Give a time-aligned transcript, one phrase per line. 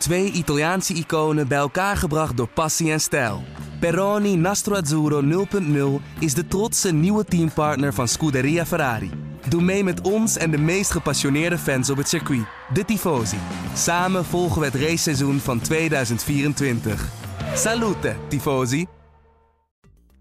[0.00, 3.42] Twee Italiaanse iconen bij elkaar gebracht door passie en stijl.
[3.80, 5.46] Peroni Nastro Azzurro
[6.00, 9.10] 0.0 is de trotse nieuwe teampartner van Scuderia Ferrari.
[9.48, 13.36] Doe mee met ons en de meest gepassioneerde fans op het circuit, de Tifosi.
[13.74, 17.08] Samen volgen we het raceseizoen van 2024.
[17.54, 18.86] Salute, Tifosi!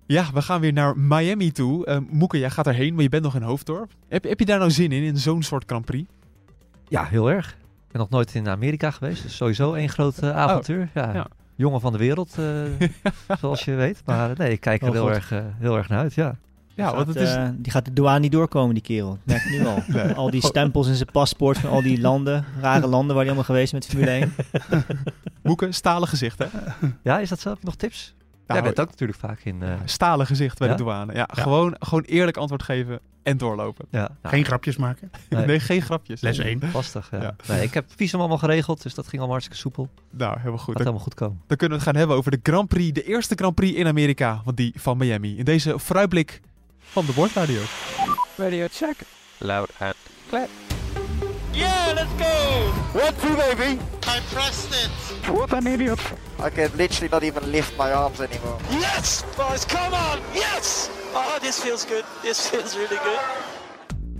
[0.05, 1.87] Ja, we gaan weer naar Miami toe.
[1.87, 3.91] Uh, Moeke, jij gaat erheen, maar je bent nog in Hoofddorp.
[4.07, 6.09] Heb, heb je daar nou zin in, in zo'n soort Grand Prix?
[6.87, 7.57] Ja, heel erg.
[7.89, 10.81] Ik ben nog nooit in Amerika geweest, dus sowieso één groot uh, avontuur.
[10.81, 11.13] Oh, ja.
[11.13, 11.27] ja.
[11.55, 12.61] Jongen van de wereld, uh,
[13.39, 14.01] zoals je weet.
[14.05, 16.35] Maar nee, ik kijk er oh, heel, erg, heel erg naar uit, ja.
[16.79, 17.35] Ja, want het is...
[17.35, 19.17] Uh, die gaat de douane niet doorkomen, die kerel.
[19.23, 19.83] Merk nu al.
[19.87, 20.13] nee.
[20.13, 23.43] Al die stempels in zijn paspoort van al die landen, rare landen waar hij allemaal
[23.43, 24.33] geweest met Formule 1.
[25.41, 26.45] Boeken, stalen gezicht, hè?
[27.03, 27.49] Ja, is dat zo?
[27.49, 28.13] Heb je nog tips?
[28.49, 29.61] Nou, Jij bent ook natuurlijk vaak in...
[29.63, 29.73] Uh...
[29.85, 31.13] Stalen gezicht bij de douane.
[31.13, 33.85] Ja, Gewoon, gewoon eerlijk antwoord geven en doorlopen.
[33.89, 34.09] Ja.
[34.23, 35.11] Geen grapjes maken.
[35.29, 36.21] Nee, geen grapjes.
[36.21, 36.61] Les 1.
[36.73, 37.35] Lastig, ja.
[37.47, 39.89] Nee, ik heb visum allemaal geregeld, dus dat ging allemaal hartstikke soepel.
[40.09, 40.67] Nou, helemaal goed.
[40.67, 41.41] Dat helemaal goed komen.
[41.47, 43.87] Dan kunnen we het gaan hebben over de Grand Prix, de eerste Grand Prix in
[43.87, 45.37] Amerika, want die van Miami.
[45.37, 46.41] In deze vooruitblik
[46.79, 47.61] van de Bordradio.
[48.35, 48.95] Radio check.
[49.37, 49.95] Loud and
[50.29, 50.68] clear.
[51.59, 52.71] Yeah, let's go!
[52.97, 53.81] One, two, baby!
[54.07, 54.89] I pressed it!
[55.29, 55.99] What an idiot!
[56.39, 58.57] I can literally not even lift my arms anymore.
[58.71, 60.21] Yes, boys, come on!
[60.33, 60.89] Yes!
[61.13, 62.05] Oh, this feels good.
[62.23, 63.19] This feels really good.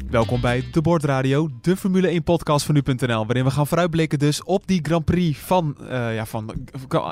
[0.10, 4.44] Welkom bij De Bordradio, de Formule 1 podcast van nu.nl, waarin we gaan vooruitblikken dus
[4.44, 6.54] op die Grand Prix van, uh, ja, van,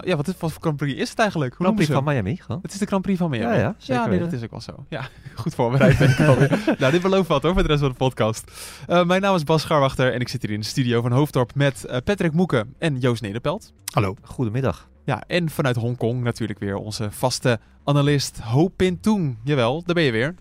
[0.04, 1.54] ja, wat, is, wat voor Grand Prix is het eigenlijk?
[1.54, 2.62] Hoe Grand Prix van Miami, gewoon.
[2.62, 3.56] Het is de Grand Prix van Miami.
[3.56, 4.86] Ja, ja, zeker ja nee, dat is ook wel zo.
[4.89, 5.09] Ja,
[5.42, 6.64] goed voorbereid ben ik alweer.
[6.80, 8.52] nou, dit belooft wat hoor, voor de rest van de podcast.
[8.89, 11.56] Uh, mijn naam is Bas Scharwachter en ik zit hier in de studio van Hoofddorp
[11.56, 13.73] met uh, Patrick Moeken en Joost Nederpelt.
[13.94, 14.16] Hallo.
[14.22, 14.89] Goedemiddag.
[15.04, 19.38] Ja, en vanuit Hongkong natuurlijk weer onze vaste analist Ho Pin Toon.
[19.44, 20.36] Jawel, daar ben je weer.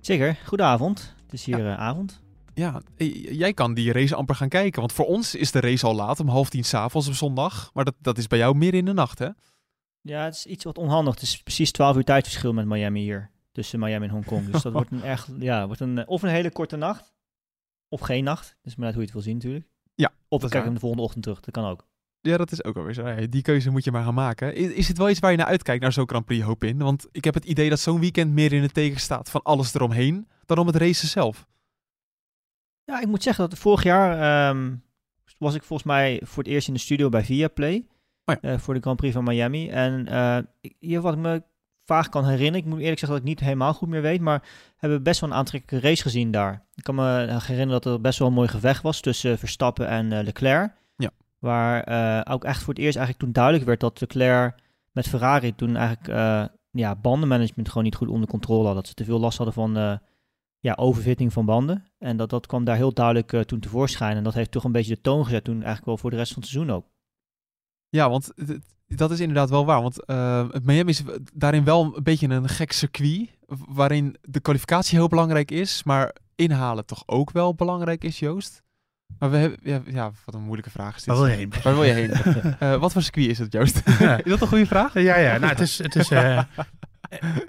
[0.00, 1.13] Zeker, goedenavond.
[1.34, 1.76] Is hier ja.
[1.76, 2.22] avond.
[2.54, 2.82] Ja,
[3.30, 4.80] jij kan die race amper gaan kijken.
[4.80, 7.70] Want voor ons is de race al laat, om half tien s'avonds op zondag.
[7.72, 9.28] Maar dat, dat is bij jou meer in de nacht, hè?
[10.00, 11.14] Ja, het is iets wat onhandig.
[11.14, 13.30] Het is precies 12 uur tijdverschil met Miami hier.
[13.52, 14.50] Tussen Miami en Hongkong.
[14.50, 17.14] Dus dat wordt een echt, ja, wordt een, of een hele korte nacht.
[17.88, 18.56] Of geen nacht.
[18.62, 19.66] Dus maar net hoe je het wil zien natuurlijk.
[19.94, 20.12] Ja.
[20.28, 21.40] Of we kijken hem de volgende ochtend terug.
[21.40, 21.86] Dat kan ook.
[22.20, 23.28] Ja, dat is ook alweer zo.
[23.28, 24.54] die keuze moet je maar gaan maken.
[24.54, 26.78] Is, is het wel iets waar je naar uitkijkt, naar zo'n Grand Prix, hoop in?
[26.78, 29.74] Want ik heb het idee dat zo'n weekend meer in het teken staat van alles
[29.74, 31.46] eromheen dan om het racen zelf.
[32.84, 34.82] Ja, ik moet zeggen dat vorig jaar um,
[35.38, 37.86] was ik volgens mij voor het eerst in de studio bij Viaplay.
[38.24, 38.52] Oh ja.
[38.52, 39.68] uh, voor de Grand Prix van Miami.
[39.68, 40.38] En uh,
[40.78, 41.42] hier wat ik me
[41.84, 44.42] vaag kan herinneren, ik moet eerlijk zeggen dat ik niet helemaal goed meer weet, maar
[44.76, 46.66] hebben we best wel een aantrekkelijke race gezien daar.
[46.74, 50.10] Ik kan me herinneren dat er best wel een mooi gevecht was tussen Verstappen en
[50.10, 50.72] uh, Leclerc.
[50.96, 51.10] Ja.
[51.38, 51.80] Waar
[52.30, 54.58] ook echt voor het eerst eigenlijk toen duidelijk werd dat Leclerc
[54.92, 58.74] met Ferrari toen eigenlijk ja, bandenmanagement gewoon niet goed onder controle had.
[58.74, 60.00] Dat ze te veel last hadden van
[60.64, 61.84] ja, overfitting van banden.
[61.98, 64.16] En dat, dat kwam daar heel duidelijk uh, toen tevoorschijn.
[64.16, 66.32] En dat heeft toch een beetje de toon gezet toen eigenlijk wel voor de rest
[66.32, 66.86] van het seizoen ook.
[67.88, 68.32] Ja, want
[68.86, 69.82] dat is inderdaad wel waar.
[69.82, 71.02] Want uh, Miami is
[71.34, 73.28] daarin wel een beetje een gek circuit.
[73.68, 75.82] Waarin de kwalificatie heel belangrijk is.
[75.82, 78.62] Maar inhalen toch ook wel belangrijk is, Joost?
[79.18, 81.14] Maar we hebben, ja, ja, wat een moeilijke vraag is dit.
[81.14, 81.52] Waar wil je heen?
[81.62, 82.10] Waar wil je heen?
[82.62, 83.76] uh, wat voor circuit is het, Joost?
[83.98, 84.94] is dat een goede vraag?
[84.94, 85.38] Ja, ja.
[85.38, 86.42] Nou, het is, het is uh,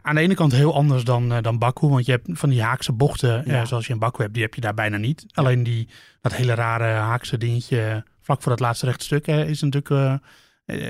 [0.01, 1.87] aan de ene kant heel anders dan, uh, dan Baku.
[1.87, 3.65] Want je hebt van die haakse bochten, ja.
[3.65, 5.25] zoals je in Baku hebt, die heb je daar bijna niet.
[5.33, 5.87] Alleen die,
[6.21, 10.21] dat hele rare haakse dingetje vlak voor dat laatste rechtstuk is natuurlijk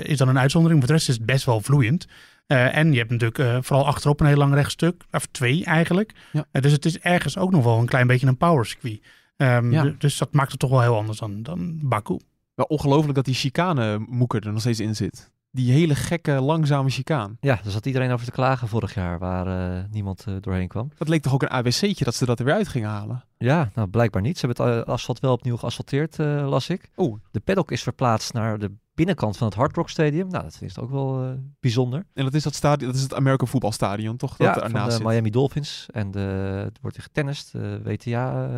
[0.02, 0.80] is dan een uitzondering.
[0.80, 2.06] Maar voor de rest is het best wel vloeiend.
[2.46, 5.04] en je hebt natuurlijk vooral achterop een heel lang rechtstuk.
[5.10, 6.12] Of twee eigenlijk.
[6.32, 6.60] Ja.
[6.60, 9.00] dus het is ergens ook nog wel een klein beetje een power circuit.
[9.36, 12.18] Um, Dus dat maakt het toch wel heel anders dan, dan Baku.
[12.54, 15.30] Wel ongelooflijk dat die chicane moeker er nog steeds in zit.
[15.50, 17.36] Die hele gekke, langzame chicaan.
[17.40, 20.90] Ja, daar zat iedereen over te klagen vorig jaar, waar uh, niemand uh, doorheen kwam.
[20.98, 23.24] Dat leek toch ook een AWC'tje dat ze dat er weer uit gingen halen?
[23.38, 24.38] Ja, nou blijkbaar niet.
[24.38, 26.90] Ze hebben het asfalt wel opnieuw geasfalteerd, uh, las ik.
[26.96, 27.18] Oeh.
[27.30, 30.28] De paddock is verplaatst naar de binnenkant van het Hard Rock Stadium.
[30.28, 32.06] Nou, dat is ook wel bijzonder.
[32.14, 34.36] En dat is dat stadion, dat is het American voetbalstadion, toch?
[34.36, 35.86] Dat ja, van de Miami Dolphins.
[35.90, 36.20] En de,
[36.64, 37.52] het wordt getennist.
[37.52, 38.48] De WTA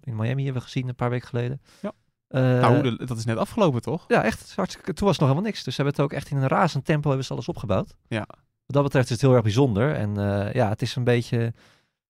[0.00, 1.60] in Miami hebben we gezien een paar weken geleden.
[1.82, 1.92] Ja.
[2.28, 4.04] Uh, nou, dat is net afgelopen, toch?
[4.08, 4.52] Ja, echt.
[4.56, 5.64] Hartstikke, toen was het nog helemaal niks.
[5.64, 7.96] Dus ze hebben het ook echt in een razend tempo hebben ze alles opgebouwd.
[8.08, 8.26] Ja.
[8.66, 9.94] Wat dat betreft is het heel erg bijzonder.
[9.94, 11.52] En uh, ja, het is een beetje...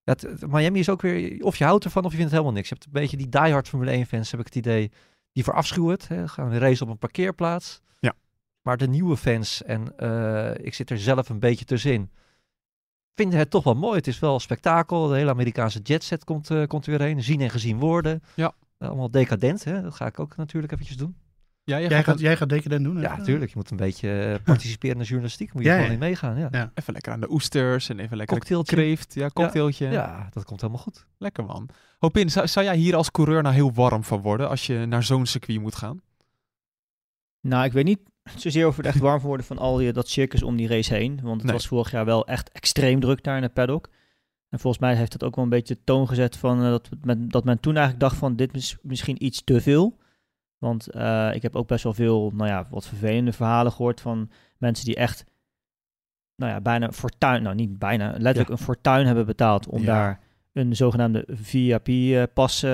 [0.02, 1.44] Ja, het, Miami is ook weer...
[1.44, 2.68] Of je houdt ervan of je vindt het helemaal niks.
[2.68, 4.90] Je hebt een beetje die diehard Formule 1 fans, heb ik het idee,
[5.32, 6.08] die verafschuwen het.
[6.08, 6.28] Hè.
[6.28, 7.80] Gaan we racen op een parkeerplaats.
[8.00, 8.14] Ja.
[8.62, 12.10] Maar de nieuwe fans, en uh, ik zit er zelf een beetje tussenin,
[13.14, 13.96] vinden het toch wel mooi.
[13.96, 15.06] Het is wel spektakel.
[15.06, 17.22] De hele Amerikaanse jetset komt, komt er weer heen.
[17.22, 18.22] Zien en gezien worden.
[18.34, 18.54] Ja.
[18.78, 19.82] Allemaal decadent, hè?
[19.82, 21.16] dat ga ik ook natuurlijk eventjes doen.
[21.64, 22.96] Ja, jij, jij, gaat, jij gaat decadent doen?
[22.96, 23.02] Hè?
[23.02, 23.50] Ja, natuurlijk.
[23.50, 25.52] Je moet een beetje uh, participeren in de journalistiek.
[25.52, 26.38] Moet je ja, gewoon in meegaan.
[26.38, 26.48] Ja.
[26.50, 26.70] ja.
[26.74, 28.76] Even lekker aan de oesters en even lekker cocktailtje.
[28.76, 29.14] kreeft.
[29.14, 29.84] Ja, cocktailtje.
[29.86, 31.06] Ja, ja, dat komt helemaal goed.
[31.18, 31.68] Lekker man.
[31.98, 35.02] Hopin, zou, zou jij hier als coureur nou heel warm van worden als je naar
[35.02, 36.00] zo'n circuit moet gaan?
[37.40, 38.00] Nou, ik weet niet
[38.36, 40.94] zozeer of we er echt warm worden van al die, dat circus om die race
[40.94, 41.20] heen.
[41.22, 41.52] Want het Nee.
[41.52, 43.88] was vorig jaar wel echt extreem druk daar in de paddock.
[44.48, 46.88] En volgens mij heeft dat ook wel een beetje de toon gezet van eh, dat,
[47.02, 49.98] men, dat men toen eigenlijk dacht van dit is misschien iets te veel.
[50.58, 54.30] Want eh, ik heb ook best wel veel, nou ja, wat vervelende verhalen gehoord van
[54.58, 55.24] mensen die echt,
[56.36, 59.86] nou ja, bijna fortuin, nou niet bijna, letterlijk een fortuin hebben betaald om Ja.
[59.86, 60.20] daar
[60.52, 62.70] een zogenaamde VIP-pas eh,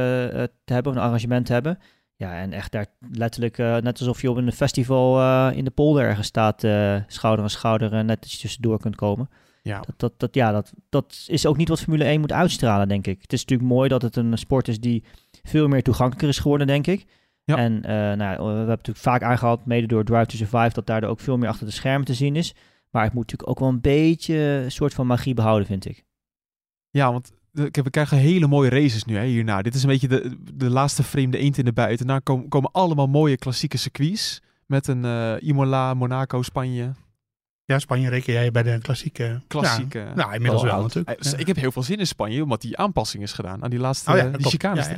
[0.64, 1.78] te hebben, een arrangement te hebben.
[2.16, 6.26] Ja, en echt daar letterlijk, net alsof je op een festival in de polder ergens
[6.26, 6.60] staat,
[7.06, 9.28] schouder aan schouder, net iets tussendoor kunt komen.
[9.64, 9.80] Ja.
[9.80, 13.06] Dat, dat, dat, ja, dat, dat is ook niet wat Formule 1 moet uitstralen, denk
[13.06, 13.22] ik.
[13.22, 15.04] Het is natuurlijk mooi dat het een sport is die
[15.42, 17.04] veel meer toegankelijker is geworden, denk ik.
[17.44, 17.56] Ja.
[17.56, 21.04] En eh, nou, we hebben natuurlijk vaak aangehaald, mede door Drive to Survive, dat daar
[21.04, 22.54] ook veel meer achter de schermen te zien is.
[22.90, 26.04] Maar het moet natuurlijk ook wel een beetje een soort van magie behouden, vind ik.
[26.90, 29.62] Ja, want de- kijk, we krijgen hele mooie races nu hè, hierna.
[29.62, 32.06] Dit is een beetje de, de laatste vreemde eend in de buiten.
[32.06, 34.42] Daarna komen, komen allemaal mooie klassieke circuits.
[34.66, 36.92] Met een eh, Imola, Monaco, Spanje.
[37.66, 39.40] Ja, Spanje reken jij bij de klassieke...
[39.46, 39.98] Klassieke.
[39.98, 41.22] Ja, nou, inmiddels Wel natuurlijk.
[41.22, 41.38] Dus Ja.
[41.38, 44.10] Ik heb heel veel zin in Spanje, omdat die aanpassing is gedaan aan die laatste
[44.10, 44.48] Oh ja, die klopt.
[44.50, 44.88] chicanes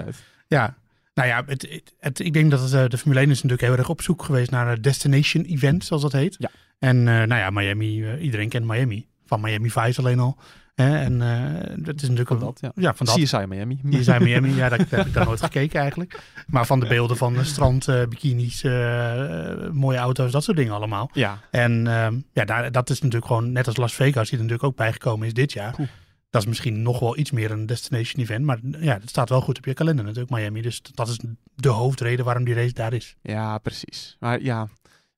[0.48, 0.74] Ja,
[1.14, 3.68] nou ja, het, het, het- ik denk dat het, eh, de Formule 1 is natuurlijk
[3.68, 6.36] heel erg op zoek geweest naar een destination event, zoals dat heet.
[6.38, 6.50] Ja.
[6.78, 9.06] En eh, nou ja, Miami, eh, iedereen kent Miami.
[9.26, 10.36] Van Miami Vice alleen al.
[10.76, 10.98] Hè?
[10.98, 12.72] En eh, dat is natuurlijk Van dat, ja.
[12.74, 13.14] Ja, van dat.
[13.14, 13.80] CSI Miami.
[13.90, 16.20] Zijn Miami, ja, daar, daar heb ik daar nooit gekeken eigenlijk.
[16.46, 20.56] Maar van de beelden van de strand, eh, bikinis, eh, eh, mooie auto's, dat soort
[20.56, 21.10] dingen allemaal.
[21.12, 24.44] Ja, En ehm, ja, daar, dat is natuurlijk gewoon, net als Las Vegas, die er
[24.44, 25.74] natuurlijk ook bijgekomen is dit jaar.
[25.78, 25.88] Oeh.
[26.30, 28.44] Dat is misschien nog wel iets meer een destination event.
[28.44, 30.62] Maar ja, het staat wel goed op je kalender natuurlijk, Miami.
[30.62, 31.18] Dus dat is
[31.54, 33.16] de hoofdreden waarom die race daar is.
[33.22, 34.16] ja, precies.
[34.20, 34.68] Maar ja,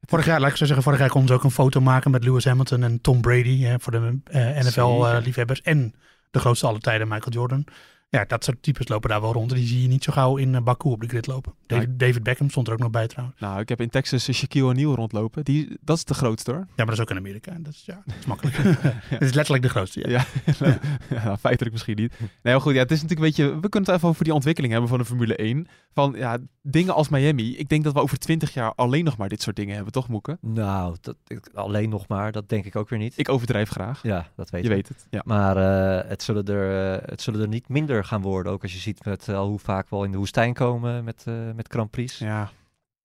[0.09, 2.25] Vorig jaar, laat ik zo zeggen, vorig jaar konden ze ook een foto maken met
[2.25, 3.63] Lewis Hamilton en Tom Brady.
[3.63, 4.65] Hè, voor de Zeker.
[4.65, 5.63] NFL-liefhebbers.
[5.63, 5.95] en
[6.31, 7.65] de grootste aller tijden, Michael Jordan.
[8.11, 9.51] Ja, dat soort types lopen daar wel rond.
[9.55, 11.53] Die zie je niet zo gauw in eh, Baku op de grid lopen.
[11.67, 13.41] David, David Beckham stond er ook nog bij trouwens.
[13.41, 15.45] nou, ik heb in Texas een Shaquille O'Neal rondlopen.
[15.45, 16.61] Die, dat is de grootste hoor.
[16.61, 17.57] Ja, maar dat is ook in Amerika.
[17.61, 18.57] Dat is, ja, dat is makkelijk.
[19.15, 20.09] Het is letterlijk de grootste.
[20.09, 20.25] Ja.
[20.59, 20.79] Ja,
[21.25, 22.13] ja, feitelijk misschien niet.
[22.21, 23.61] Nee, maar goed, ja, het is natuurlijk een beetje...
[23.61, 25.67] We kunnen het even over die ontwikkeling hebben van de Formule 1.
[25.95, 27.57] Van ja, dingen als Miami.
[27.57, 30.09] Ik denk dat we over twintig jaar alleen nog maar dit soort dingen hebben, toch
[30.09, 30.39] Moeke?
[30.41, 33.13] Nou, dat, ik- alleen nog maar, dat denk ik ook weer niet.
[33.17, 34.03] Ik overdrijf graag.
[34.03, 34.75] ja, dat weet Je ik.
[34.75, 35.07] weet het.
[35.11, 35.23] Ja.
[35.25, 38.53] Maar eh, het, zullen er, eh, het zullen er niet minder gaan worden.
[38.53, 41.23] Ook als je ziet met, al hoe vaak we al in de woestijn komen met,
[41.27, 42.19] eh, met Grand Prix.
[42.19, 42.51] ja.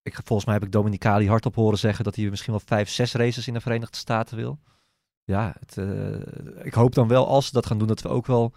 [0.03, 3.13] Ik, volgens mij heb ik Dominicali hardop horen zeggen dat hij misschien wel vijf, zes
[3.13, 4.59] races in de Verenigde Staten wil.
[5.23, 8.25] Ja, het, eh, ik hoop dan wel als ze dat gaan doen, dat we ook
[8.25, 8.53] wel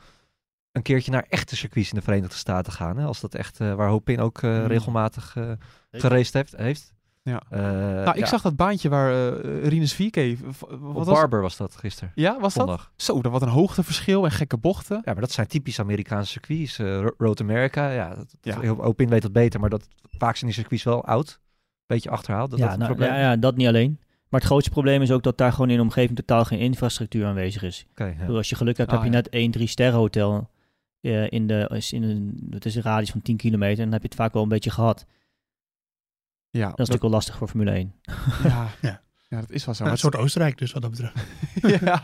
[0.72, 2.96] een keertje naar echte circuits in de Verenigde Staten gaan.
[2.96, 3.04] Hè?
[3.04, 4.66] Als dat echt, eh, waar Hopin ook eh, Hmm.
[4.66, 5.50] regelmatig eh
[5.90, 6.56] geraced heeft.
[6.56, 6.92] heeft.
[7.26, 7.42] Ja.
[7.50, 10.14] Eh, Nou, ik ja, zag dat baantje waar eh Rinus VK...
[10.14, 12.12] v- Wat op was Barber was dat gisteren.
[12.14, 12.66] Ja, was dat?
[12.66, 12.92] Zondag.
[12.96, 14.96] Zo, dat wat een hoogteverschil en gekke bochten.
[15.04, 16.78] Ja, maar dat zijn typisch Amerikaanse circuits.
[16.78, 18.60] eh, Ro- Road America, ja, dat, Ja.
[18.60, 19.88] heel- Opin weet dat beter, maar dat,
[20.18, 21.40] vaak zijn die circuits wel oud.
[21.86, 22.50] Beetje achterhaald.
[22.50, 23.12] Dat, ja, dat nou, probleem.
[23.14, 23.98] ja, ja, dat niet alleen.
[24.28, 27.26] Maar het grootste probleem is ook dat daar gewoon in de omgeving totaal geen infrastructuur
[27.26, 27.86] aanwezig is.
[27.94, 28.12] Ja.
[28.18, 29.16] Bedoel, Als je geluk hebt, Ah, heb je ja.
[29.16, 30.50] net één drie sterren hotel
[31.00, 33.78] eh, in, de, is in een, het is een radius van 10 kilometer.
[33.78, 35.06] En dan heb je het vaak wel een beetje gehad.
[36.56, 37.94] Ja, Dat is natuurlijk wel lastig voor Formule 1.
[38.42, 39.00] ja, Ja.
[39.28, 39.84] ja, dat is wel zo.
[39.84, 41.14] Nou, Maar een soort Oostenrijk dus wat dat betreft.
[41.84, 42.00] ja,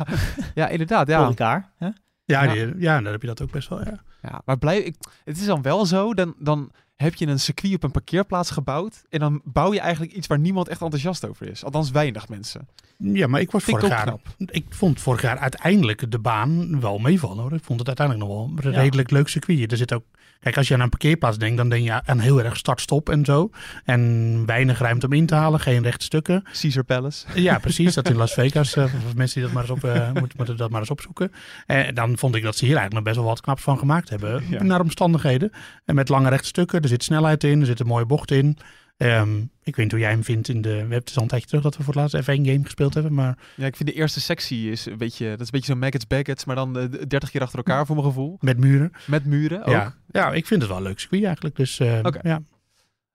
[0.54, 1.06] ja, inderdaad.
[1.10, 1.24] Voor Ja.
[1.26, 1.70] elkaar.
[1.76, 1.86] Hè?
[2.24, 2.52] Ja, Ja.
[2.52, 3.84] Die, ja, dan heb je dat ook best wel.
[3.84, 4.02] Ja.
[4.22, 4.94] Ja, maar blij, ik,
[5.24, 9.02] het is dan wel zo, dan, dan heb je een circuit op een parkeerplaats gebouwd
[9.08, 11.64] en dan bouw je eigenlijk iets waar niemand echt enthousiast over is.
[11.64, 12.68] Althans weinig mensen.
[12.98, 14.02] Ja, maar ik was vorig jaar.
[14.02, 14.20] knap.
[14.38, 17.52] Ik vond vorig jaar uiteindelijk de baan wel meevallen hoor.
[17.52, 19.70] Ik vond het uiteindelijk nog wel een redelijk leuk circuit.
[19.72, 20.04] Er zit ook.
[20.42, 23.24] Kijk, als je aan een parkeerplaats denkt, dan denk je aan heel erg start-stop en
[23.24, 23.50] zo.
[23.84, 26.44] En weinig ruimte om in te halen, geen rechte stukken.
[26.60, 27.26] Caesar Palace.
[27.34, 27.94] Ja, precies.
[27.94, 28.76] Dat in Las Vegas.
[28.76, 31.32] eh, voor mensen die dat maar eens, op, eh, moeten, moeten dat maar eens opzoeken.
[31.66, 34.08] En dan vond ik dat ze hier eigenlijk nog best wel wat knaps van gemaakt
[34.08, 34.42] hebben.
[34.48, 34.62] Ja.
[34.62, 35.52] Naar omstandigheden.
[35.84, 36.80] En met lange rechte stukken.
[36.82, 37.60] Er zit snelheid in.
[37.60, 38.58] Er zit een mooie bocht in.
[39.02, 40.68] Ehm, ik weet niet hoe jij hem vindt in de...
[40.70, 42.94] We hebben het al een tijdje terug dat we voor het laatst F1 game gespeeld
[42.94, 43.14] hebben.
[43.14, 45.78] Maar Ja, ik vind de eerste sectie is een beetje, dat is een beetje zo'n
[45.78, 48.36] Maggots Baggots, maar dan eh, 30 keer achter elkaar voor mijn gevoel.
[48.40, 48.92] met muren.
[49.06, 49.72] Met muren ook.
[49.72, 49.94] Ja.
[50.10, 51.56] ja, ik vind het wel een leuk circuit eigenlijk.
[51.56, 52.18] Dus eh, Oké.
[52.22, 52.42] ja.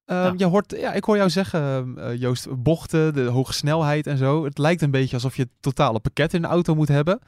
[0.05, 0.33] Ehm, Ja.
[0.37, 4.43] je hoort, ja, ik hoor jou zeggen, eh, Joost, bochten, de hoge snelheid en zo.
[4.45, 7.19] Het lijkt een beetje alsof je het totale pakket in een auto moet hebben.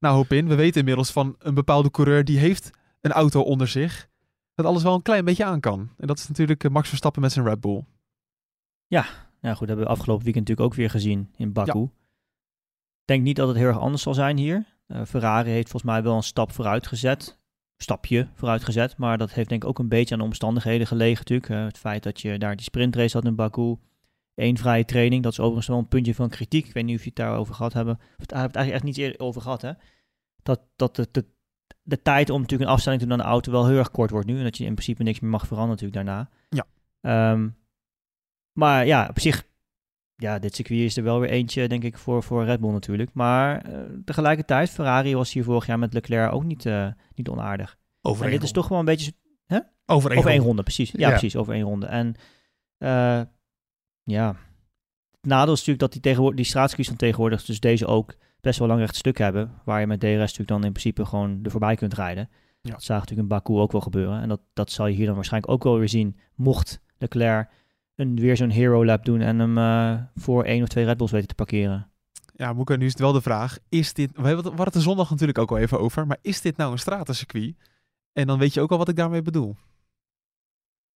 [0.00, 2.70] Nou, hoop in, we weten inmiddels van een bepaalde coureur die heeft
[3.00, 4.08] een auto onder zich.
[4.54, 5.90] Dat alles wel een klein beetje aan kan.
[5.98, 7.84] En dat is natuurlijk eh, Max Verstappen met zijn Red Bull.
[8.86, 9.02] Ja,
[9.54, 11.82] goed, dat hebben we afgelopen weekend natuurlijk ook weer gezien in Baku.
[11.82, 14.66] Ik denk niet dat het heel erg anders zal zijn hier.
[14.86, 17.38] Eh, Ferrari heeft volgens mij wel een stap vooruit gezet.
[17.76, 18.96] Stapje vooruit gezet.
[18.96, 21.50] Maar dat heeft denk ik ook een beetje aan de omstandigheden gelegen natuurlijk.
[21.50, 23.76] Eh, het feit dat je daar die sprintrace had in Baku.
[24.34, 25.22] Eén vrije training.
[25.22, 26.66] Dat is overigens wel een puntje van kritiek.
[26.66, 27.94] Ik weet niet of je het daarover gehad hebben.
[27.94, 29.72] Of het daar heb het eigenlijk echt niet eerder over gehad hè.
[30.42, 31.24] Dat, dat de, de,
[31.82, 34.10] de tijd om natuurlijk een afstelling te doen aan de auto wel heel erg kort
[34.10, 34.38] wordt nu.
[34.38, 36.30] En dat je in principe niks meer mag veranderen natuurlijk daarna.
[36.48, 36.66] Ja.
[37.00, 37.48] Ehm,
[38.56, 39.44] maar ja, op zich
[40.16, 43.10] ja, dit circuit is er wel weer eentje, denk ik, voor, voor Red Bull natuurlijk.
[43.12, 47.76] Maar eh, tegelijkertijd, Ferrari was hier vorig jaar met Leclerc ook niet, eh, niet onaardig.
[48.02, 48.60] Over en dit is ronde.
[48.60, 49.12] toch wel een beetje
[49.86, 50.46] Over één over één ronde.
[50.46, 50.90] ronde, precies.
[50.90, 51.08] Ja, Ja.
[51.08, 51.86] precies, over één ronde.
[51.86, 52.14] En
[52.78, 53.20] eh,
[54.02, 54.28] ja,
[55.10, 58.58] het nadeel is natuurlijk dat die, tegenwoordig, die straatcircuits van tegenwoordig, dus deze ook, best
[58.58, 59.52] wel lang recht stuk hebben.
[59.64, 62.28] Waar je met DRS natuurlijk dan in principe gewoon er voorbij kunt rijden.
[62.60, 62.70] Ja.
[62.70, 64.20] Dat zagen natuurlijk in Baku ook wel gebeuren.
[64.20, 67.48] En dat, dat zal je hier dan waarschijnlijk ook wel weer zien, mocht Leclerc
[67.96, 71.10] een, weer zo'n hero lap doen en hem eh, voor één of twee Red Bulls
[71.10, 71.90] weten te parkeren.
[72.34, 73.58] Ja, Moeke, nu is het wel de vraag.
[73.68, 76.06] Is dit, we hebben het- we hadden het er zondag natuurlijk ook al even over.
[76.06, 77.54] Maar is dit nou een stratencircuit?
[78.12, 79.56] En dan weet je ook al wat ik daarmee bedoel.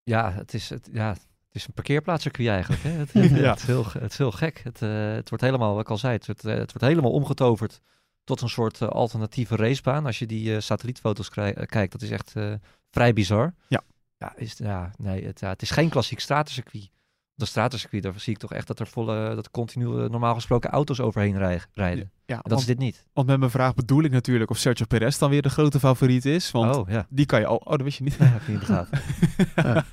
[0.02, 2.82] Ja, het is, het, ja, het is een parkeerplaatscircuit eigenlijk.
[2.82, 2.90] Hè?
[2.90, 3.50] Het, het, Ja.
[3.50, 4.60] het, is heel, het is heel gek.
[4.64, 7.12] Het, eh, het wordt helemaal, wat ik al zei, het, wordt, eh, het wordt helemaal
[7.12, 7.80] omgetoverd
[8.24, 10.06] tot een soort alternatieve racebaan.
[10.06, 11.28] Als je die eh, satellietfoto's
[11.66, 12.52] kijkt, dat is echt eh,
[12.90, 13.54] vrij bizar.
[13.68, 13.82] Ja.
[14.20, 16.90] Ja, is, ja, nee, het, ja, het is geen klassiek stratencircuit.
[17.34, 20.70] De stratencircuit, daar zie ik toch echt dat er volle, dat continu eh, normaal gesproken
[20.70, 22.10] auto's overheen rij- rijden.
[22.26, 23.06] Ja, En dat want, is dit niet.
[23.12, 26.24] want met mijn vraag bedoel ik natuurlijk of Sergio Perez dan weer de grote favoriet
[26.24, 26.50] is.
[26.50, 27.06] Want oh, ja.
[27.08, 27.56] die kan je al...
[27.56, 28.14] Oh, dat wist je niet.
[28.18, 29.84] Ja, heb je niet in de gaten.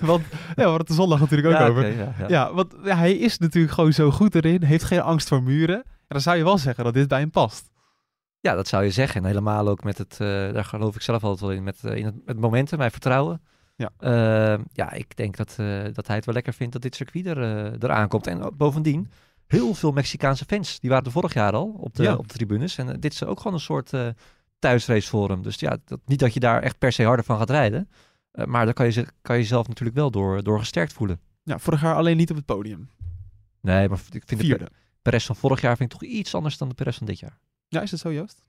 [0.00, 0.24] want
[0.56, 1.84] ja, het er zondag natuurlijk ook Ja, over.
[1.90, 2.28] oké, ja, ja.
[2.28, 4.62] Ja, want ja, hij is natuurlijk gewoon zo goed erin.
[4.62, 5.76] Heeft geen angst voor muren.
[5.76, 5.82] En
[6.16, 7.69] dan zou je wel zeggen dat dit bij hem past.
[8.40, 9.20] Ja, dat zou je zeggen.
[9.20, 11.96] En helemaal ook met het, eh, daar geloof ik zelf altijd wel in, met, eh,
[11.96, 13.40] in het, momentum, mijn vertrouwen.
[13.80, 13.90] Ja.
[13.96, 17.26] Eh, ja, ik denk dat, eh, dat hij het wel lekker vindt dat dit circuit
[17.26, 18.26] er, eh, eraan komt.
[18.26, 19.10] En bovendien,
[19.46, 22.14] heel veel Mexicaanse fans, die waren er vorig jaar al op de, Ja.
[22.14, 22.78] op de tribunes.
[22.78, 23.92] En dit is ook gewoon een soort
[24.58, 25.42] thuisrace voor hem.
[25.42, 27.88] Dus ja, dat, niet dat je daar echt per se harder van gaat rijden.
[28.44, 31.20] maar daar kan je, kan je jezelf natuurlijk wel door, door gesterkt voelen.
[31.42, 32.90] Ja, vorig jaar alleen niet op het podium.
[33.60, 34.68] Nee, maar ik vind de Vierde.
[35.02, 37.38] Perez van vorig jaar vind ik toch iets anders dan de Perez van dit jaar.
[37.70, 38.42] Ja, is dat zo, Joost?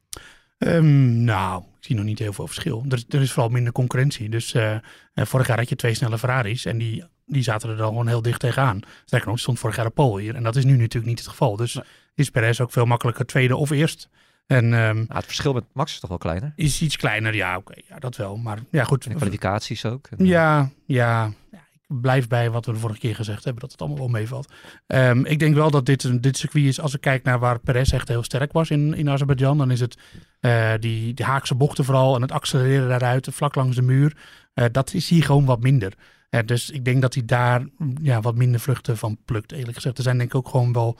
[0.57, 2.85] Ehm, nou, ik zie nog niet heel veel verschil.
[2.89, 4.29] Er, er is vooral minder concurrentie.
[4.29, 4.79] Dus eh, eh,
[5.13, 8.21] vorig jaar had je twee snelle Ferraris en die, die zaten er dan gewoon heel
[8.21, 8.79] dicht tegenaan.
[9.05, 11.27] Sterker nog, stond vorig jaar de Pol hier en dat is nu natuurlijk niet het
[11.27, 11.55] geval.
[11.55, 11.83] Dus Nee.
[12.15, 14.09] is Perez ook veel makkelijker tweede of eerst.
[14.47, 16.53] En ehm, Nou, het verschil met Max is toch wel kleiner.
[16.55, 18.37] is iets kleiner, ja oké, ja, dat wel.
[18.37, 20.07] Maar ja goed, En de kwalificaties ook.
[20.07, 21.31] En, eh, Ja, ja.
[21.51, 21.60] Ja,
[22.01, 24.51] blijf bij wat we de vorige keer gezegd hebben, dat het allemaal wel meevalt.
[24.87, 27.59] Ehm, ik denk wel dat dit, een- dit circuit is, als ik kijk naar waar
[27.59, 29.97] Perez echt heel sterk was in, in Azerbeidzjan, dan is het
[30.39, 34.17] eh, die, die haakse bochten vooral en het accelereren daaruit, vlak langs de muur.
[34.53, 35.93] Eh, dat is hier gewoon wat minder.
[36.29, 39.75] Eh, dus ik denk dat hij daar mm, ja, wat minder vruchten van plukt, eerlijk
[39.75, 39.97] gezegd.
[39.97, 40.97] Er zijn denk ik ook gewoon wel...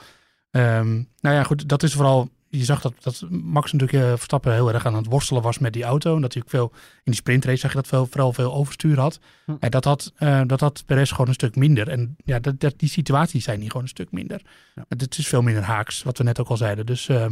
[0.52, 2.30] ehm, nou ja, goed, dat is vooral...
[2.52, 5.74] Je zag dat, dat Max natuurlijk eh, Verstappen heel erg aan het worstelen was met
[5.74, 6.16] die auto.
[6.16, 6.72] En dat hij ook veel...
[6.74, 9.20] In die sprintrace zag je dat veel, vooral veel overstuur had.
[9.46, 9.56] Hm.
[9.60, 11.90] En dat had, eh, dat had Perez gewoon een stuk minder.
[11.90, 14.42] En ja, dat, dat, die situaties zijn hier gewoon een stuk minder.
[14.76, 14.86] Ja.
[14.88, 16.86] Het is veel minder haaks, wat we net ook al zeiden.
[16.86, 17.26] Dus eh,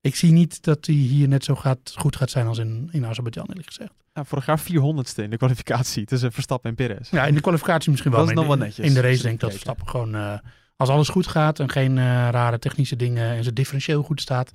[0.00, 3.06] ik zie niet dat hij hier net zo gaat, goed gaat zijn als in, in
[3.06, 3.92] Azerbeidzjan, eerlijk gezegd.
[4.12, 7.10] Ja, vorig jaar 400ste in de kwalificatie tussen Verstappen en Perez.
[7.10, 8.20] Ja, in de kwalificatie misschien wel.
[8.20, 8.86] Dat is nog wel netjes.
[8.86, 10.40] In de race denk ik dat Verstappen gewoon...
[10.82, 14.52] als alles goed gaat en geen eh, rare technische dingen en zijn differentieel goed staat,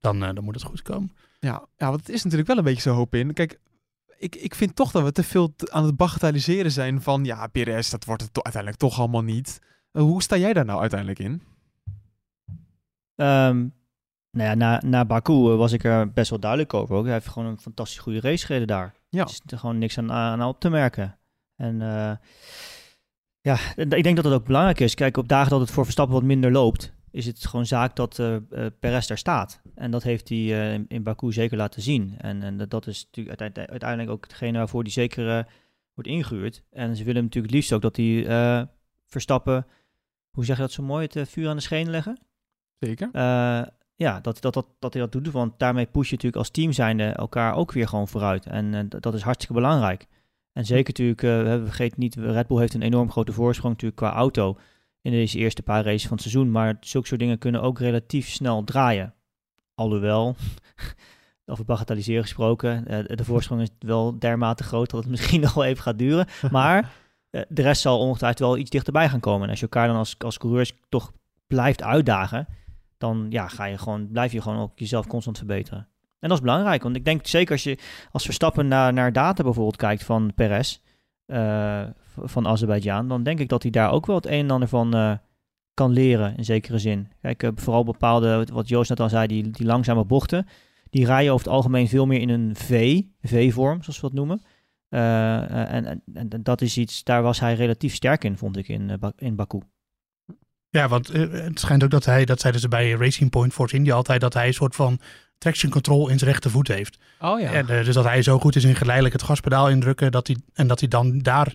[0.00, 1.12] dan, eh, dan moet het goed komen.
[1.40, 3.32] Ja, ja, want het is natuurlijk wel een beetje zo hoop in.
[3.32, 3.60] Kijk,
[4.18, 7.24] ik, ik vind toch dat we te veel aan het bagatelliseren zijn van...
[7.24, 9.60] Ja, Perez, dat wordt het to- uiteindelijk toch allemaal niet.
[9.92, 11.42] Eh, hoe sta jij daar nou uiteindelijk in?
[13.16, 13.56] Ehm,
[14.30, 17.04] nou ja, na, na Baku was ik er best wel duidelijk over ook.
[17.04, 18.94] Hij heeft gewoon een fantastisch goede race gereden daar.
[19.08, 19.22] Ja.
[19.22, 21.18] Er is er gewoon niks aan, aan op te merken.
[21.56, 22.12] En eh,
[23.44, 24.94] ja, ik denk dat het ook belangrijk is.
[24.94, 28.18] Kijk, op dagen dat het voor Verstappen wat minder loopt, is het gewoon zaak dat
[28.18, 28.36] eh,
[28.80, 29.60] Perez daar staat.
[29.74, 32.14] En dat heeft hij eh, in, in Baku zeker laten zien.
[32.18, 35.46] En, en dat- dat is natuurlijk uite- uiteindelijk ook hetgene waarvoor hij zeker
[35.94, 36.62] wordt ingehuurd.
[36.70, 38.62] En ze willen natuurlijk het liefst ook dat hij eh,
[39.06, 39.66] Verstappen,
[40.30, 42.18] hoe zeg je dat zo mooi, het vuur aan de schenen leggen?
[42.78, 43.08] Zeker.
[43.96, 45.30] Ja, dat, dat, dat, dat hij dat doet.
[45.32, 48.46] Want daarmee push je natuurlijk als team zijnde elkaar ook weer gewoon vooruit.
[48.46, 50.06] En dat- dat is hartstikke belangrijk.
[50.54, 54.00] En zeker natuurlijk, eh, we vergeten niet, Red Bull heeft een enorm grote voorsprong natuurlijk
[54.00, 54.58] qua auto
[55.00, 56.50] in deze eerste paar races van het seizoen.
[56.50, 59.14] Maar zulke soort dingen kunnen ook relatief snel draaien.
[59.74, 60.36] Alhoewel,
[61.46, 65.64] over bagatelliseren gesproken, eh, de voorsprong is wel dermate groot dat het misschien nog wel
[65.64, 66.26] even gaat duren.
[66.50, 66.78] Maar
[67.30, 69.42] eh, de rest zal ongetwijfeld wel iets dichterbij gaan komen.
[69.42, 71.12] En als je elkaar dan als, als coureurs toch
[71.46, 72.46] blijft uitdagen,
[72.98, 75.88] dan ja, ga je gewoon, blijf je gewoon ook jezelf constant verbeteren.
[76.24, 77.78] En dat is belangrijk, want ik denk zeker als je
[78.10, 80.78] als Verstappen naar, naar data bijvoorbeeld kijkt van Perez,
[81.26, 84.68] v- van Azerbeidzjan, dan denk ik dat hij daar ook wel het een en ander
[84.68, 85.12] van eh,
[85.74, 87.08] kan leren, in zekere zin.
[87.20, 90.46] Kijk, eh, vooral bepaalde, wat Joost net al zei, die, die langzame bochten,
[90.90, 94.42] die rijden over het algemeen veel meer in een V, V-vorm, zoals we dat noemen.
[94.88, 99.00] En, en, en dat is iets, daar was hij relatief sterk in, vond ik, in,
[99.16, 99.60] in Baku.
[100.68, 103.94] Ja, want het schijnt ook dat hij, dat zeiden ze bij Racing Point Force India
[103.94, 104.98] altijd, dat hij een soort van
[105.38, 106.98] traction control in zijn rechtervoet heeft.
[107.20, 107.52] Oh ja.
[107.52, 110.36] En, eh, dus dat hij zo goed is in geleidelijk het gaspedaal indrukken dat hij,
[110.52, 111.54] en dat hij dan daar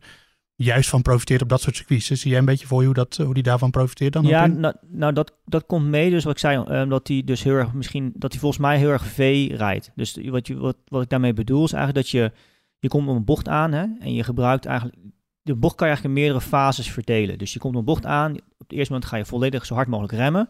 [0.55, 2.07] juist van profiteert op dat soort circuits.
[2.07, 4.23] Dus zie jij een beetje voor je hoe, dat, hoe die daarvan profiteert dan?
[4.23, 6.09] Ja, nou, nou dat, dat komt mee.
[6.09, 8.77] Dus wat ik zei, eh, dat hij dus heel erg misschien, dat hij volgens mij
[8.77, 9.91] heel erg V rijdt.
[9.95, 12.31] Dus wat, je, wat, wat ik daarmee bedoel is eigenlijk dat je,
[12.79, 14.97] je komt op een bocht aan hè, en je gebruikt eigenlijk,
[15.41, 17.37] de bocht kan je eigenlijk in meerdere fases verdelen.
[17.37, 19.73] Dus je komt op een bocht aan, op het eerste moment ga je volledig zo
[19.73, 20.49] hard mogelijk remmen.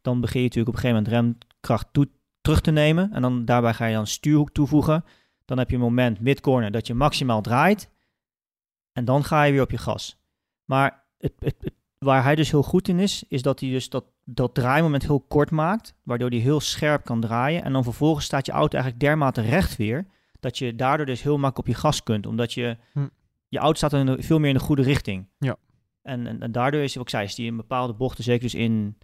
[0.00, 2.08] Dan begin je natuurlijk op een gegeven moment remkracht toe,
[2.40, 5.04] terug te nemen en dan daarbij ga je dan stuurhoek toevoegen.
[5.44, 7.90] Dan heb je een moment midcorner dat je maximaal draait
[8.92, 10.18] en dan ga je weer op je gas.
[10.64, 13.88] Maar het, het, het waar hij dus heel goed in is, is dat hij dus
[13.88, 17.62] dat, dat draaimoment heel kort maakt, waardoor hij heel scherp kan draaien.
[17.64, 20.06] En dan vervolgens staat je auto eigenlijk dermate recht weer,
[20.40, 23.08] dat je daardoor dus heel makkelijk op je gas kunt, omdat je, Hm.
[23.48, 25.28] je auto staat in de- veel meer in de goede richting.
[25.38, 25.56] Ja.
[26.02, 28.54] En, en, en daardoor is, wat ik zei, is die in bepaalde bochten, zeker dus
[28.54, 28.98] in,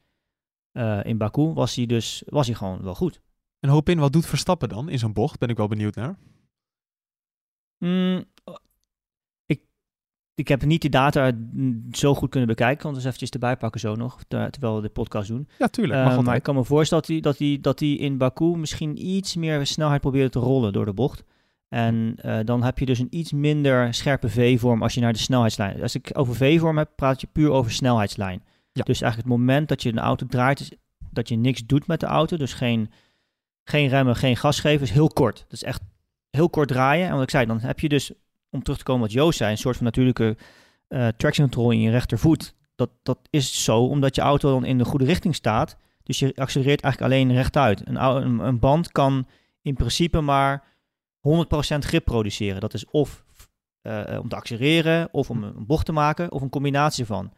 [0.73, 3.21] eh, in Baku, was hij dus was hij gewoon wel goed.
[3.67, 5.39] En hoop in, wat doet Verstappen dan in zo'n bocht?
[5.39, 6.17] Ben ik wel benieuwd naar.
[7.79, 8.25] Mm,
[9.47, 9.61] ik,
[10.35, 13.81] ik heb niet die data mm, zo goed kunnen bekijken, want dus eventjes erbij pakken
[13.81, 15.49] zo nog, ter- terwijl we de podcast doen.
[15.59, 16.01] Ja, tuurlijk.
[16.01, 18.45] Eh, Mag maar ik kan me voorstellen dat hij, dat, hij, dat hij in Baku
[18.45, 21.25] misschien iets meer snelheid probeerde te rollen door de bocht.
[21.69, 25.19] En eh, dan heb je dus een iets minder scherpe V-vorm als je naar de
[25.19, 25.83] snelheidslijn.
[25.83, 28.43] Als ik over V-vorm heb, praat je puur over snelheidslijn.
[28.73, 28.83] Ja.
[28.83, 30.73] Dus eigenlijk het moment dat je een auto draait, is
[31.11, 32.37] dat je niks doet met de auto.
[32.37, 32.91] Dus geen,
[33.69, 35.39] geen remmen, geen gas geven, is heel kort.
[35.39, 35.83] Dat is echt
[36.31, 37.07] heel kort draaien.
[37.07, 38.13] En wat ik zei, dan heb je dus,
[38.51, 40.37] om terug te komen wat Joost zei, een soort van natuurlijke
[40.89, 42.55] eh, traction control in je rechtervoet.
[42.75, 45.77] Dat, dat is zo omdat je auto dan in de goede richting staat.
[46.03, 47.89] Dus je accelereert eigenlijk alleen rechtuit.
[47.89, 49.27] Een, een, een band kan
[49.63, 52.61] in principe maar 100% grip produceren.
[52.61, 53.25] Dat is of
[53.81, 57.33] eh, om te accelereren, of om een bocht te maken, of een combinatie van.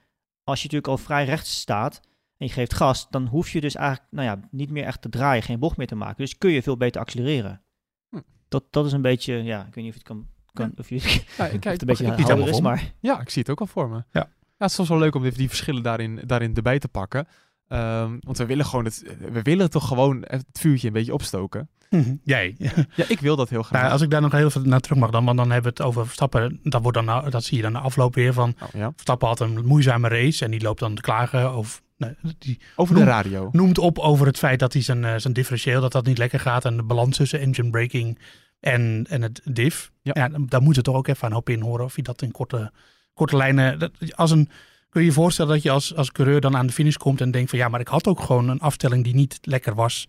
[0.45, 2.01] Als je natuurlijk al vrij rechts staat
[2.39, 5.09] en je geeft gas, dan hoef je dus eigenlijk nou ja, niet meer echt te
[5.09, 6.17] draaien, geen bocht meer te maken.
[6.17, 7.63] Dus kun je veel beter accelereren.
[8.11, 8.21] Hm.
[8.49, 10.89] Dat, dat is een beetje, ja, ik weet niet of je het kan, kan of
[10.89, 12.63] je Ja, ik, of kijk, het een beetje ik, is, me.
[12.63, 13.97] maar ja, ik zie het ook al voor me.
[14.13, 14.29] Ja.
[14.59, 17.27] Ja, het is soms wel leuk om even die verschillen daarin, daarin erbij te pakken.
[17.69, 21.69] Ehm, want we willen gewoon het, we willen toch gewoon het vuurtje een beetje opstoken.
[21.91, 22.15] Mhm.
[22.23, 22.55] Jij.
[22.97, 23.81] Ja, ik wil dat heel graag.
[23.81, 25.83] Nou, als ik daar nog heel even naar terug mag dan, want dan hebben we
[25.83, 26.61] het over Verstappen.
[26.63, 28.55] Dat, wordt dan, nou- dat zie je dan de afloop weer van.
[28.59, 28.91] Nou, ja.
[28.93, 31.55] Verstappen had een moeizame race en die loopt dan te klagen.
[31.55, 33.49] Of, nee, die Over de Noem- radio.
[33.53, 36.41] noemt op over het feit dat hij zijn, eh, zijn differentieel, dat dat niet lekker
[36.41, 36.65] gaat.
[36.65, 38.19] En de balans tussen engine braking
[38.61, 39.93] en, en het diff.
[40.03, 40.13] Ja.
[40.15, 40.29] Ja.
[40.29, 42.73] daar moeten we toch ook even aan hoop in horen of je dat in korte,
[43.15, 43.79] korte lijnen...
[43.79, 44.49] Dat, als een,
[44.89, 47.31] kun je je voorstellen dat je als, als coureur dan aan de finish komt en
[47.31, 50.09] denkt van ja, maar ik had ook gewoon een afstelling die niet lekker was.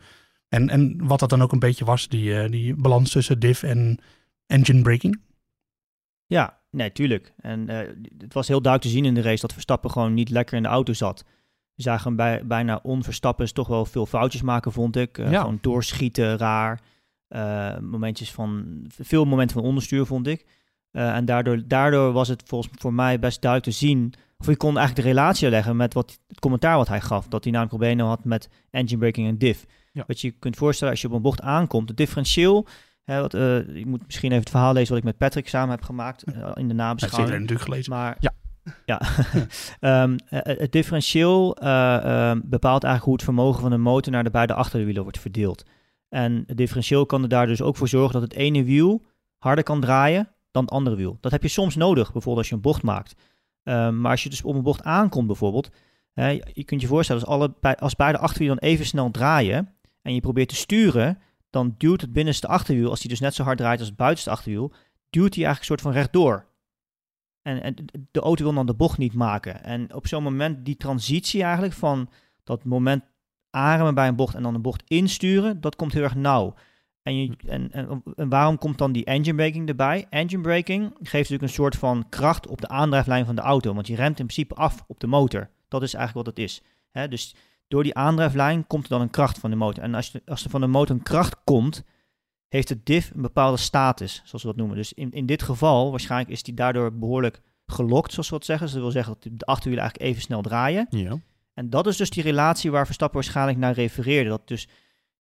[0.50, 3.64] En, en wat dat dan ook een beetje was, die, eh, die balans tussen diff
[3.64, 4.00] en
[4.48, 5.22] engine braking.
[6.26, 7.34] Ja, nee, tuurlijk.
[7.38, 7.78] En eh,
[8.18, 10.64] het was heel duidelijk te zien in de race dat Verstappen gewoon niet lekker in
[10.64, 11.24] de auto zat.
[11.82, 15.18] Zagen hem bij, bijna onverstappen toch wel veel foutjes maken, vond ik.
[15.18, 15.40] Eh, Ja.
[15.40, 16.80] Gewoon doorschieten, raar.
[17.28, 20.46] Eh, momentjes van, veel momenten van onderstuur, vond ik.
[20.92, 24.14] Eh, en daardoor, daardoor was het volgens voor mij best duidelijk te zien...
[24.38, 27.28] of je kon eigenlijk de relatie leggen met wat, het commentaar wat hij gaf.
[27.28, 29.66] Dat hij namelijk problemen had met engine braking en diff.
[29.92, 30.04] Ja.
[30.08, 31.88] Wat je kunt voorstellen als je op een bocht aankomt.
[31.88, 32.68] Het differentieel...
[33.04, 33.34] Hè, wat,
[33.74, 36.68] ik moet misschien even het verhaal lezen wat ik met Patrick samen heb gemaakt in
[36.68, 37.34] de nabeschouwing.
[37.34, 37.94] iedereen natuurlijk gelezen.
[37.94, 38.34] Maar Ja.
[38.86, 39.02] Ja.
[39.80, 44.24] Ehm, eh, het differentieel eh, ehm, bepaalt eigenlijk hoe het vermogen van de motor naar
[44.24, 45.64] de beide achterwielen wordt verdeeld.
[46.10, 49.06] En het differentieel kan er daar dus ook voor zorgen dat het ene wiel
[49.38, 51.18] harder kan draaien dan het andere wiel.
[51.20, 53.16] Dat heb je soms nodig, bijvoorbeeld als je een bocht maakt.
[53.64, 55.70] Ehm, maar als je dus op een bocht aankomt bijvoorbeeld,
[56.54, 60.20] je kunt je voorstellen als, alle, als beide achterwielen dan even snel draaien en je
[60.22, 63.80] probeert te sturen, dan duwt het binnenste achterwiel, als die dus net zo hard draait
[63.80, 64.72] als het buitenste achterwiel,
[65.10, 66.49] duwt hij eigenlijk een soort van rechtdoor.
[67.50, 67.76] En, en
[68.12, 69.64] de auto wil dan de bocht niet maken.
[69.64, 72.10] En op zo'n moment, die transitie eigenlijk van
[72.44, 73.04] dat moment
[73.50, 76.54] aanremmen bij een bocht en dan een bocht insturen, dat komt heel erg nauw.
[77.04, 80.06] En, je, en, en, en waarom komt dan die engine braking erbij?
[80.10, 83.88] Engine braking geeft natuurlijk een soort van kracht op de aandrijflijn van de auto, want
[83.88, 85.50] je remt in principe af op de motor.
[85.68, 86.62] Dat is eigenlijk wat het is.
[87.10, 87.36] Dus
[87.68, 89.84] door die aandrijflijn komt er dan een kracht van de motor.
[89.84, 91.84] En als, je- als er van de motor een kracht komt,
[92.50, 94.76] heeft het diff een bepaalde status, zoals we dat noemen.
[94.76, 98.66] Dus in, in dit geval, waarschijnlijk is die daardoor behoorlijk gelokt, zoals we dat zeggen.
[98.66, 100.88] Dus dat wil zeggen dat de achterwielen eigenlijk even snel draaien.
[100.90, 101.20] Ja.
[101.54, 104.30] En dat is dus die relatie waar Verstappen waarschijnlijk naar refereerde.
[104.30, 104.68] Dat dus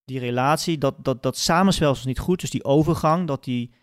[0.05, 2.39] die relatie, dat, dat, dat samenspel was niet goed.
[2.39, 3.73] Dus die overgang, dat die,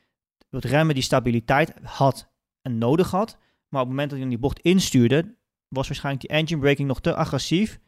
[0.50, 2.28] het remmen die stabiliteit had
[2.62, 3.38] en nodig had.
[3.68, 5.34] Maar op het moment dat hij in die bocht instuurde,
[5.68, 7.78] was waarschijnlijk die engine braking nog te agressief.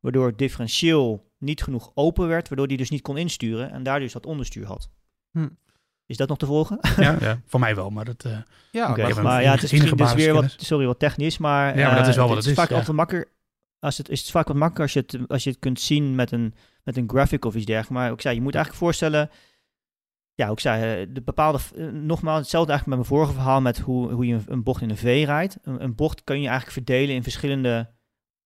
[0.00, 3.70] Waardoor het differentieel niet genoeg open werd, waardoor hij dus niet kon insturen.
[3.70, 4.90] En daardoor dus dat onderstuur had.
[5.42, 5.48] Hm.
[6.06, 6.78] Is dat nog te volgen?
[6.96, 8.24] Ja, ja, voor mij wel, maar dat...
[8.24, 8.38] eh,
[8.70, 8.88] Ja,
[9.22, 12.06] maar ja, het is misschien dus weer wat, sorry, wat technisch, maar, Ja, maar dat
[12.06, 12.76] is wel eh, wat het is, vaak ja.
[12.76, 13.32] altijd makkelijker.
[13.78, 16.14] Als het is het vaak wat makkelijker als je het, als je het kunt zien
[16.14, 17.98] met een, met een graphic of iets dergelijks.
[17.98, 19.30] Maar ik zei, je moet eigenlijk voorstellen,
[20.34, 24.12] ja, ik zei, de bepaalde, uh, nogmaals, hetzelfde eigenlijk met mijn vorige verhaal met hoe,
[24.12, 25.58] hoe je een, een bocht in een V rijdt.
[25.62, 27.90] Een, een, bocht kun je eigenlijk verdelen in verschillende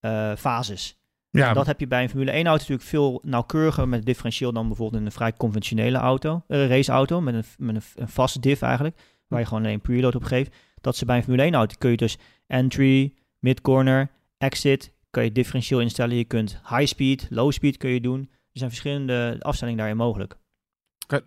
[0.01, 0.97] uh, fases.
[1.41, 1.49] Ja.
[1.49, 4.53] En dat heb je bij een Formule 1 auto natuurlijk veel nauwkeuriger met het differentieel
[4.53, 8.41] dan bijvoorbeeld in een vrij conventionele auto, uh, raceauto, met een, met een, een vaste
[8.41, 10.57] diff eigenlijk, waar je gewoon alleen preload op geeft.
[10.81, 15.25] Dat ze bij een Formule 1 auto kun je dus entry, mid corner, exit, kan
[15.25, 16.17] je differentieel instellen.
[16.17, 18.21] Je kunt high speed, low speed kun je doen.
[18.31, 20.37] Er zijn verschillende afstellingen daarin mogelijk.
[21.07, 21.23] Kan,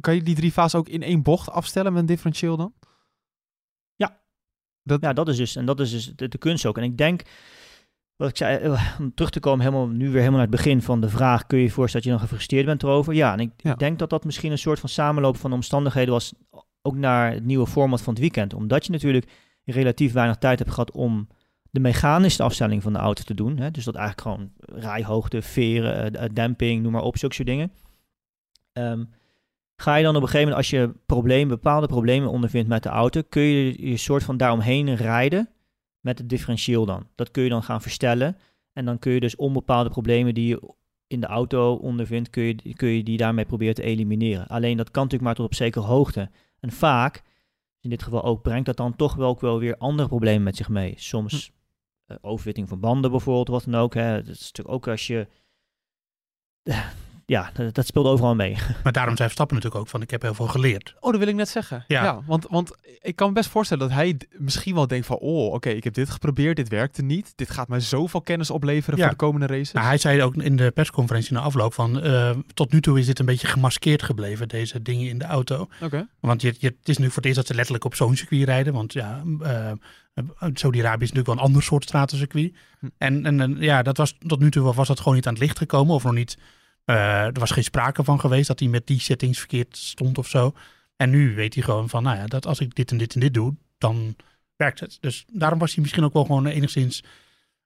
[0.00, 2.74] kan je die drie fasen ook in één bocht afstellen met een differentieel dan?
[3.96, 4.20] Ja.
[4.82, 5.00] Dat...
[5.00, 6.78] Ja, dat is dus, en dat is dus de, de kunst ook.
[6.78, 7.22] En ik denk,
[8.16, 10.82] wat ik zei, uh, om terug te komen helemaal, nu weer helemaal naar het begin
[10.82, 13.14] van de vraag, kun je je voorstellen dat je dan gefrustreerd bent erover?
[13.14, 13.72] Ja, en ik, Ja.
[13.72, 16.32] ik denk dat dat misschien een soort van samenloop van omstandigheden was,
[16.82, 18.54] ook naar het nieuwe format van het weekend.
[18.54, 19.30] Omdat je natuurlijk
[19.64, 21.28] relatief weinig tijd hebt gehad om
[21.70, 23.58] de mechanische afstelling van de auto te doen.
[23.58, 23.70] Hè?
[23.70, 27.72] Dus dat eigenlijk gewoon rijhoogte, veren, eh, demping, noem maar op, zulke soort dingen.
[28.72, 29.04] Ehm,
[29.76, 32.88] ga je dan op een gegeven moment, als je problemen, bepaalde problemen ondervindt met de
[32.88, 35.48] auto, kun je je soort van daaromheen rijden
[36.04, 37.06] met het differentieel dan.
[37.14, 38.36] Dat kun je dan gaan verstellen.
[38.72, 40.74] En dan kun je dus onbepaalde problemen die je
[41.06, 44.46] in de auto ondervindt, kun je, kun je die daarmee proberen te elimineren.
[44.46, 46.30] Alleen dat kan natuurlijk maar tot op zekere hoogte.
[46.60, 47.22] En vaak,
[47.80, 50.56] in dit geval ook, brengt dat dan toch wel ook wel weer andere problemen met
[50.56, 50.94] zich mee.
[50.96, 51.52] Soms
[52.06, 53.94] uh, overwitting van banden bijvoorbeeld, wat dan ook.
[53.94, 54.22] Hè.
[54.22, 55.28] Dat is natuurlijk ook als je...
[57.26, 58.56] Ja, dat, dat speelt overal mee.
[58.84, 60.94] Maar daarom zei Verstappen natuurlijk ook van ik heb heel veel geleerd.
[61.00, 61.84] Oh, dat wil ik net zeggen.
[61.88, 62.02] Ja.
[62.04, 65.16] Ja, want, want ik kan me best voorstellen dat hij misschien wel denkt van...
[65.16, 67.32] oh, oké, ik heb dit geprobeerd, dit werkte niet.
[67.36, 69.02] Dit gaat mij zoveel kennis opleveren Ja.
[69.04, 69.72] voor de komende races.
[69.72, 73.06] Nou, hij zei ook in de persconferentie na afloop van eh, tot nu toe is
[73.06, 75.68] dit een beetje gemaskeerd gebleven, deze dingen in de auto.
[75.80, 76.08] Oké.
[76.20, 78.44] Want je, je, het is nu voor het eerst dat ze letterlijk op zo'n circuit
[78.44, 78.72] rijden.
[78.72, 79.72] Want ja, eh,
[80.54, 82.54] Saudi-Arabië is natuurlijk wel een ander soort stratencircuit.
[82.78, 82.86] Hm.
[82.98, 85.42] En, en, en ja, dat was, tot nu toe was dat gewoon niet aan het
[85.42, 85.94] licht gekomen.
[85.94, 86.38] Of nog niet,
[86.84, 90.28] eh, er was geen sprake van geweest dat hij met die settings verkeerd stond of
[90.28, 90.52] zo.
[90.96, 93.20] En nu weet hij gewoon van, nou ja, dat als ik dit en dit en
[93.20, 94.16] dit doe, dan
[94.56, 94.96] werkt het.
[95.00, 97.02] Dus daarom was hij misschien ook wel gewoon enigszins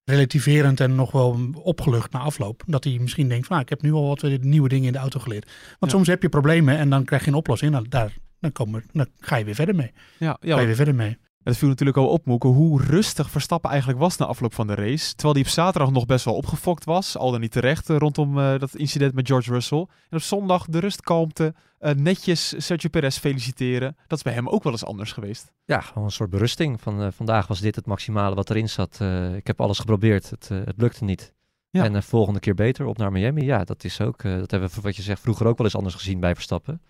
[0.04, 2.62] relativerend en nog wel opgelucht na afloop.
[2.66, 4.98] Dat hij misschien denkt van, nou, ik heb nu al wat nieuwe dingen in de
[4.98, 5.44] auto geleerd.
[5.78, 5.88] Want Ja.
[5.88, 7.72] soms heb je problemen en dan krijg je een oplossing.
[7.72, 9.92] Nou, daar, dan, komen, dan ga je weer verder mee.
[10.18, 11.18] Ja, ja Ga je weer verder mee.
[11.48, 14.74] Het viel natuurlijk al op, Moeke, hoe rustig Verstappen eigenlijk was na afloop van de
[14.74, 15.14] race.
[15.14, 17.16] Terwijl hij op zaterdag nog best wel opgefokt was.
[17.16, 19.78] Al dan niet terecht eh, rondom eh, dat incident met George Russell.
[19.78, 21.54] En op zondag de rust kalmte.
[21.78, 23.96] eh, netjes Sergio Perez feliciteren.
[24.06, 25.52] Dat is bij hem ook wel eens anders geweest.
[25.64, 26.80] Ja, gewoon een soort berusting.
[26.80, 29.00] Van vandaag was dit het maximale wat erin zat.
[29.36, 30.30] Ik heb alles geprobeerd.
[30.30, 31.34] Het, het lukte niet.
[31.70, 31.84] Ja.
[31.84, 33.44] En de volgende keer beter op naar Miami.
[33.44, 34.22] Ja, dat is ook.
[34.22, 36.80] dat hebben we, wat je zegt, vroeger ook wel eens anders gezien bij Verstappen.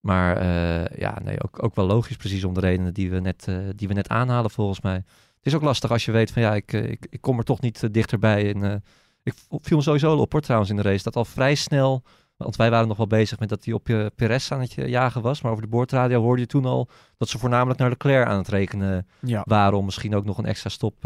[0.00, 3.44] Maar eh, ja, nee, ook, ook wel logisch, precies om de redenen die we, net,
[3.48, 4.94] eh, die we net aanhalen, volgens mij.
[4.94, 7.44] Het is ook lastig als je weet van ja, ik, eh, ik, ik kom er
[7.44, 8.54] toch niet dichterbij.
[8.54, 8.82] En,
[9.22, 11.02] ik viel me sowieso al op hoor, trouwens in de race.
[11.02, 12.02] Dat al vrij snel,
[12.36, 15.22] want wij waren nog wel bezig met dat hij op je Perez aan het jagen
[15.22, 15.42] was.
[15.42, 18.48] Maar over de boordradio hoorde je toen al dat ze voornamelijk naar Leclerc aan het
[18.48, 19.42] rekenen Ja.
[19.44, 21.00] waren om misschien ook nog een extra stop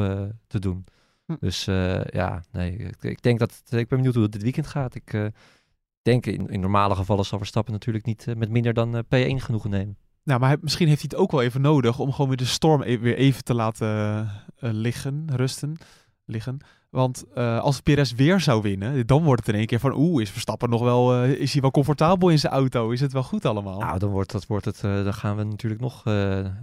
[0.46, 0.84] te doen.
[1.26, 1.34] Hm.
[1.40, 1.64] Dus
[2.10, 4.94] ja, nee, ik, ik denk dat ik ben benieuwd hoe het dit weekend gaat.
[4.94, 5.30] Ik
[6.02, 9.42] denk in, in normale gevallen zal Verstappen natuurlijk niet eh, met minder dan eh, P1
[9.42, 9.96] genoegen nemen.
[10.24, 12.82] Nou, maar misschien heeft hij het ook wel even nodig om gewoon weer de storm
[12.82, 13.88] e- weer even te laten
[14.56, 15.76] eh, liggen, rusten,
[16.24, 16.58] liggen.
[16.92, 20.22] Want eh, als Perez weer zou winnen, dan wordt het in één keer van oeh,
[20.22, 22.90] is Verstappen nog wel, eh, is hij wel comfortabel in zijn auto?
[22.90, 23.80] Is het wel goed allemaal?
[23.80, 26.12] Nou, dan wordt, dat, wordt het, eh, dan gaan we natuurlijk nog, eh,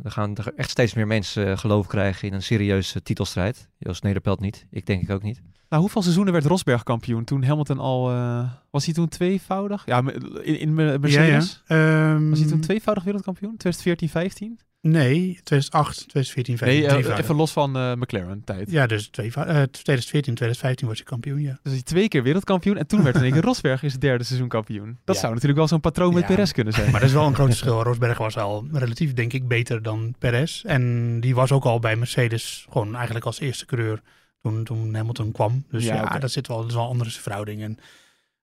[0.02, 3.70] dan gaan er echt steeds meer mensen geloof krijgen in een serieuze titelstrijd.
[3.78, 5.42] Joost Nederpelt niet, ik denk ik ook niet.
[5.70, 9.86] Nou, hoeveel seizoenen werd Rosberg kampioen toen Hamilton al, eh, was hij toen tweevoudig?
[9.86, 10.04] Ja,
[10.42, 11.64] in, in Me- Mercedes.
[11.68, 12.14] Ja, ja.
[12.14, 13.58] Ehm, Was hij toen tweevoudig wereldkampioen?
[13.58, 14.60] 2014, 15?
[14.82, 16.84] Nee, 2008, 2014, Nee, 2015.
[16.84, 17.24] eh, drievoudig.
[17.24, 18.72] even los van eh, McLaren tijd.
[18.72, 21.60] Ja, dus twee, eh 2014, 2015 was hij kampioen, ja.
[21.64, 24.48] Dus hij twee keer wereldkampioen en toen werd in één keer Rosberg zijn derde seizoen
[24.48, 24.98] kampioen.
[25.04, 25.22] Dat Ja.
[25.22, 26.28] zou natuurlijk wel zo'n patroon met Ja.
[26.36, 26.92] Perez kunnen zijn.
[26.92, 27.84] Maar dat is wel een groot verschil.
[27.84, 30.64] Rosberg was al relatief, denk ik, beter dan Perez.
[30.64, 34.02] En die was ook al bij Mercedes gewoon eigenlijk als eerste coureur
[34.42, 35.66] toen, toen Hamilton kwam.
[35.70, 37.62] Dus Ja, dat zit wel, dat is wel een andere verhouding.
[37.62, 37.78] En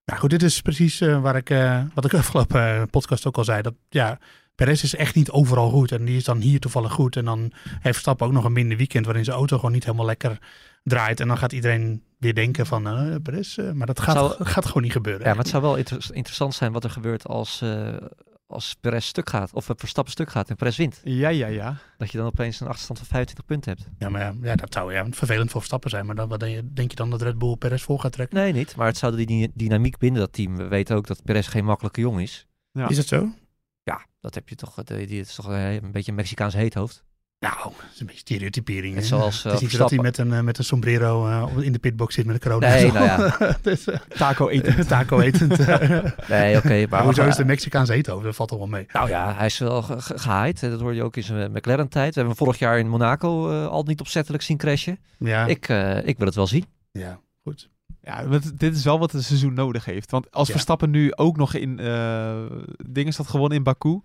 [0.04, 3.36] nou goed, dit is precies eh, waar ik, eh, wat ik afgelopen eh, podcast ook
[3.36, 3.62] al zei.
[3.62, 4.18] Dat ja,
[4.56, 5.92] Perez is echt niet overal goed.
[5.92, 7.16] En die is dan hier toevallig goed.
[7.16, 10.06] En dan heeft Verstappen ook nog een minder weekend waarin zijn auto gewoon niet helemaal
[10.06, 10.38] lekker
[10.82, 11.20] draait.
[11.20, 13.58] En dan gaat iedereen weer denken van eh Perez.
[13.58, 15.22] eh, maar dat gaat, Zou- gaat gewoon niet gebeuren.
[15.22, 17.96] Ja, maar het zou wel inter- interessant zijn wat er gebeurt als, eh
[18.48, 19.52] als Perez stuk gaat.
[19.52, 21.00] Of Verstappen stuk gaat en Perez wint.
[21.04, 21.76] Ja, ja, ja.
[21.98, 23.88] Dat je dan opeens een achterstand van 25 punten hebt.
[23.98, 26.06] Ja, maar ja, ja, dat zou ja, vervelend voor Verstappen zijn.
[26.06, 28.36] Maar dan, wat denk je, denk je dan dat Red Bull Perez vol gaat trekken?
[28.38, 28.76] Nee, niet.
[28.76, 30.56] Maar het zou die dy- dynamiek binnen dat team.
[30.56, 32.46] We weten ook dat Perez geen makkelijke jongen is.
[32.72, 32.88] Ja.
[32.88, 33.28] Is dat zo?
[34.26, 34.74] Dat heb je toch.
[34.84, 37.04] Die, die is toch eh, een beetje een Mexicaans heethoofd.
[37.38, 38.94] Nou, dat is een beetje stereotypering.
[38.94, 41.26] Net zoals het eh, is niet zo dat hij met een, eh, met een sombrero
[41.28, 42.68] eh, in de pitbox zit met een corona.
[42.68, 43.36] Nee, nou ja.
[43.62, 44.86] Het is, eh, Taco eten.
[44.86, 45.58] taco etend.
[46.28, 46.68] Nee, oké.
[46.68, 48.24] maar maar hoezo maar- is de Mexicaanse eten over?
[48.26, 48.86] Dat valt toch wel mee.
[48.92, 50.60] Nou ja, hij is wel ge- ge- gehyped.
[50.60, 50.70] hè.
[50.70, 52.14] Dat hoorde je ook in zijn McLaren-tijd.
[52.14, 54.98] We hebben hem vorig jaar in Monaco eh, al niet opzettelijk zien crashen.
[55.18, 56.64] Ja, Ik, eh, ik wil het wel zien.
[56.92, 57.68] ja goed.
[58.02, 60.10] Ja, want dit is wel wat een seizoen nodig heeft.
[60.10, 60.52] Want als Ja.
[60.52, 62.36] Verstappen nu ook nog in eh
[62.88, 64.00] dingen had gewonnen in Baku,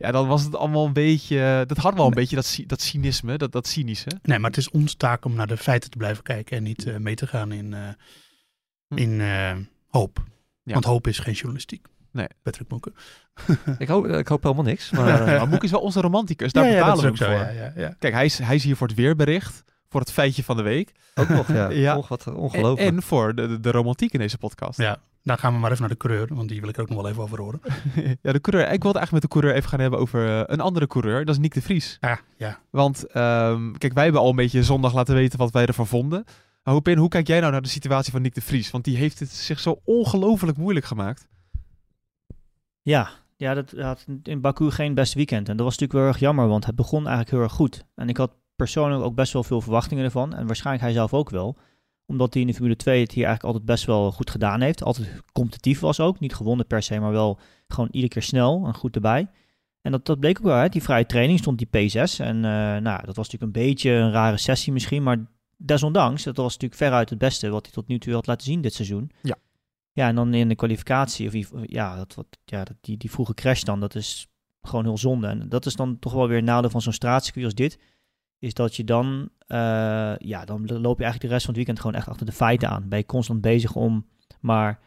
[0.00, 1.64] ja, dan was het allemaal een beetje.
[1.66, 2.20] Dat had wel een Nee.
[2.20, 4.10] beetje dat, dat cynisme, dat, dat cynische.
[4.22, 6.86] Nee, maar het is onze taak om naar de feiten te blijven kijken en niet
[6.86, 7.80] eh, mee te gaan in, eh,
[8.88, 8.96] Hm.
[8.98, 9.56] in eh,
[9.88, 10.22] hoop.
[10.62, 10.72] Ja.
[10.72, 11.86] Want hoop is geen journalistiek.
[12.12, 12.26] Nee.
[12.42, 12.94] Patrick Moeken.
[13.78, 14.90] Ik hoop, ik hoop helemaal niks.
[14.90, 17.32] Maar, eh, Maar Moek is wel onze romanticus, daar ja, ja, betalen dat we hem
[17.34, 17.46] ook voor.
[17.54, 17.58] zo.
[17.60, 17.94] Ja, ja, ja.
[17.98, 20.92] Kijk, hij is, hij is hier voor het weerbericht, voor het feitje van de week.
[21.14, 21.68] ook nog, ja.
[21.86, 21.96] Ja.
[21.96, 22.90] Och, wat En, ongelooflijk.
[22.92, 24.78] en voor de, de, de romantiek in deze podcast.
[24.78, 26.88] ja, dan gaan we maar even naar de coureur, want die wil ik er ook
[26.88, 27.60] nog wel even over horen.
[28.22, 28.72] ja, de coureur.
[28.72, 31.24] Ik wilde eigenlijk met de coureur even gaan hebben over eh, een andere coureur.
[31.24, 31.96] Dat is Nick de Vries.
[32.00, 32.58] Ja, ja.
[32.70, 36.24] Want ehm, kijk, wij hebben al een beetje zondag laten weten wat wij ervan vonden.
[36.62, 38.70] Maar Hopin, hoe kijk jij nou naar de situatie van Nick de Vries?
[38.70, 41.28] Want die heeft het zich zo ongelooflijk moeilijk gemaakt.
[42.82, 45.48] Ja, ja, dat had in Baku geen best weekend.
[45.48, 47.84] En dat was natuurlijk wel erg jammer, want het begon eigenlijk heel erg goed.
[47.94, 50.34] En ik had persoonlijk ook best wel veel verwachtingen ervan.
[50.34, 51.56] En waarschijnlijk hij zelf ook wel.
[52.06, 54.82] Omdat hij in de Formule 2 het hier eigenlijk altijd best wel goed gedaan heeft.
[54.82, 56.20] Altijd competitief was ook.
[56.20, 59.28] Niet gewonnen per se, maar wel gewoon iedere keer snel en goed erbij.
[59.82, 60.72] En dat, dat bleek ook wel uit.
[60.72, 62.16] Die vrije training stond die P6.
[62.18, 65.02] En eh, nou, dat was natuurlijk een beetje een rare sessie misschien.
[65.02, 68.46] Maar desondanks, dat was natuurlijk veruit het beste wat hij tot nu toe had laten
[68.46, 69.10] zien dit seizoen.
[69.22, 69.36] Ja.
[69.92, 73.34] Ja, en dan in de kwalificatie, of ja, dat, wat, ja dat, die, die vroege
[73.34, 74.28] crash dan, dat is
[74.62, 75.26] gewoon heel zonde.
[75.26, 77.78] En dat is dan toch wel weer een nadeel van zo'n straatcircuit als dit.
[78.40, 79.58] Is dat je dan, eh,
[80.18, 82.68] ja, dan loop je eigenlijk de rest van het weekend gewoon echt achter de feiten
[82.68, 82.88] aan.
[82.88, 84.06] Ben je constant bezig om
[84.40, 84.78] maar,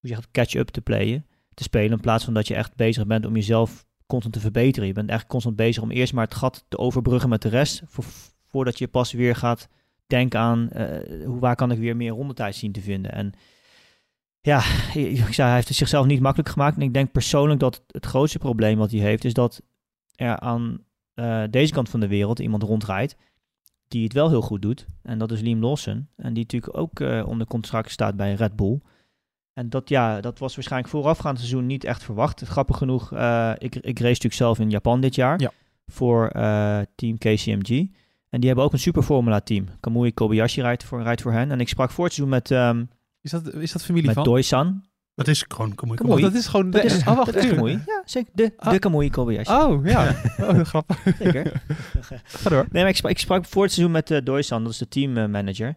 [0.00, 1.90] hoe zeg het, catch-up te playen, te spelen.
[1.92, 4.88] In plaats van dat je echt bezig bent om jezelf constant te verbeteren.
[4.88, 7.82] Je bent eigenlijk constant bezig om eerst maar het gat te overbruggen met de rest.
[7.86, 9.68] vo- voordat je pas weer gaat
[10.06, 13.12] denken aan, eh, hoe, waar kan ik weer meer rondetijd zien te vinden.
[13.12, 13.32] En
[14.40, 14.58] ja,
[14.94, 16.76] ik zei, hij heeft het zichzelf niet makkelijk gemaakt.
[16.76, 19.62] En ik denk persoonlijk dat het grootste probleem wat hij heeft, is dat
[20.14, 23.16] er aan eh, deze kant van de wereld iemand rondrijdt
[23.88, 24.86] die het wel heel goed doet.
[25.02, 26.08] En dat is Liam Lawson.
[26.16, 28.80] En die natuurlijk ook eh, onder contract staat bij Red Bull.
[29.52, 32.40] En dat, ja, dat was waarschijnlijk voorafgaand seizoen niet echt verwacht.
[32.40, 35.50] Grappig genoeg, eh, ik, ik race natuurlijk zelf in Japan dit jaar Ja.
[35.86, 36.30] voor
[36.94, 37.86] team KCMG.
[38.28, 39.66] En die hebben ook een super Formula team.
[39.80, 41.50] Kamui Kobayashi rijdt voor, rijdt voor hen.
[41.50, 42.84] En ik sprak voor het seizoen met, ehm
[43.20, 44.24] Is dat, is dat familie met van?
[44.24, 44.84] Doi-san.
[45.14, 46.22] Dat is gewoon Kamui Oh, Kamui.
[46.22, 46.70] dat is gewoon...
[46.70, 47.56] De, Dat is, oh, wacht, dat is tuurlijk.
[47.60, 47.82] Kamui.
[47.86, 48.30] Ja, zeker.
[48.34, 48.72] De, Ah.
[48.72, 49.52] de Kamui Kobayashi.
[49.52, 50.14] Oh, ja.
[50.40, 51.02] Oh, grappig.
[51.18, 51.62] Zeker.
[52.24, 52.66] Ga door.
[52.70, 54.88] Nee, maar ik sprak, ik sprak voor het seizoen met uh, Doysan, dat is de
[54.88, 55.76] teammanager.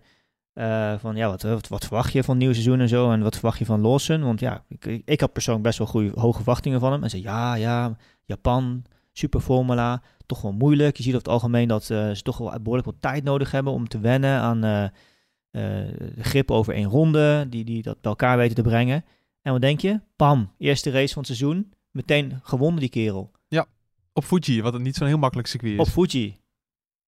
[0.54, 3.12] Uh, van ja, wat, wat, wat, verwacht je van het nieuwe seizoen en zo?
[3.12, 4.24] En wat verwacht je van Lawson?
[4.24, 7.04] Want ja, ik, ik, had persoonlijk best wel goede, hoge verwachtingen van hem.
[7.04, 7.96] En zei ja, ja,
[8.26, 10.98] Japan, super formula, toch wel moeilijk.
[10.98, 13.74] Je ziet over het algemeen dat uh, ze toch wel behoorlijk wat tijd nodig hebben
[13.74, 15.82] om te wennen aan uh,
[16.20, 19.04] grip over één ronde, die, die dat bij elkaar weten te brengen.
[19.46, 20.00] En wat denk je?
[20.16, 23.32] Pam, eerste race van het seizoen, meteen gewonnen die kerel.
[23.48, 23.66] Ja,
[24.14, 25.80] op Fuji, wat niet zo'n heel makkelijk circuit is.
[25.80, 26.38] Op Fuji.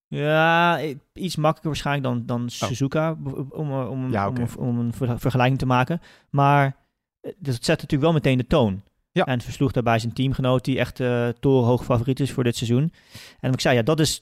[0.07, 0.81] Ja,
[1.13, 3.17] iets makkelijker waarschijnlijk dan, dan Suzuka,
[3.49, 4.47] om, om, ja, okay.
[4.57, 6.01] om, om, een vergelijking te maken.
[6.29, 6.75] Maar
[7.21, 8.83] dus het zet natuurlijk wel meteen de toon.
[9.11, 9.25] Ja.
[9.25, 12.93] En versloeg daarbij zijn teamgenoot, die echt uh, torenhoog favoriet is voor dit seizoen.
[13.39, 14.21] En ik zei, ja, dat is,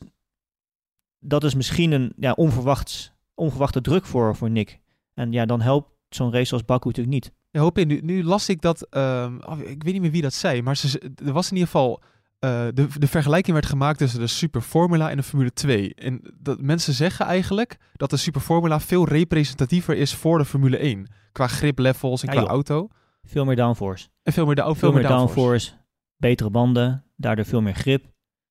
[1.20, 4.80] dat is misschien een ja, onverwachts, onverwachte druk voor, voor Nick.
[5.14, 7.34] En ja, dan helpt zo'n race als Baku natuurlijk niet.
[7.56, 7.88] Ja, hoop in.
[7.88, 10.78] Nu, nu las ik dat, um, oh, ik weet niet meer wie dat zei, maar
[10.78, 12.00] ze, er was in ieder geval
[12.40, 15.94] uh, de, de vergelijking werd gemaakt tussen de Super Formula en de Formule 2.
[15.96, 20.78] En dat mensen zeggen eigenlijk dat de Super Formula veel representatiever is voor de Formule
[20.78, 21.08] 1.
[21.32, 22.52] Qua griplevels en ja, qua joh.
[22.52, 22.88] auto.
[23.24, 24.08] Veel meer downforce.
[24.24, 25.40] En veel meer, da veel veel meer meer downforce.
[25.70, 25.72] downforce.
[26.18, 28.06] Betere banden, daardoor veel meer grip.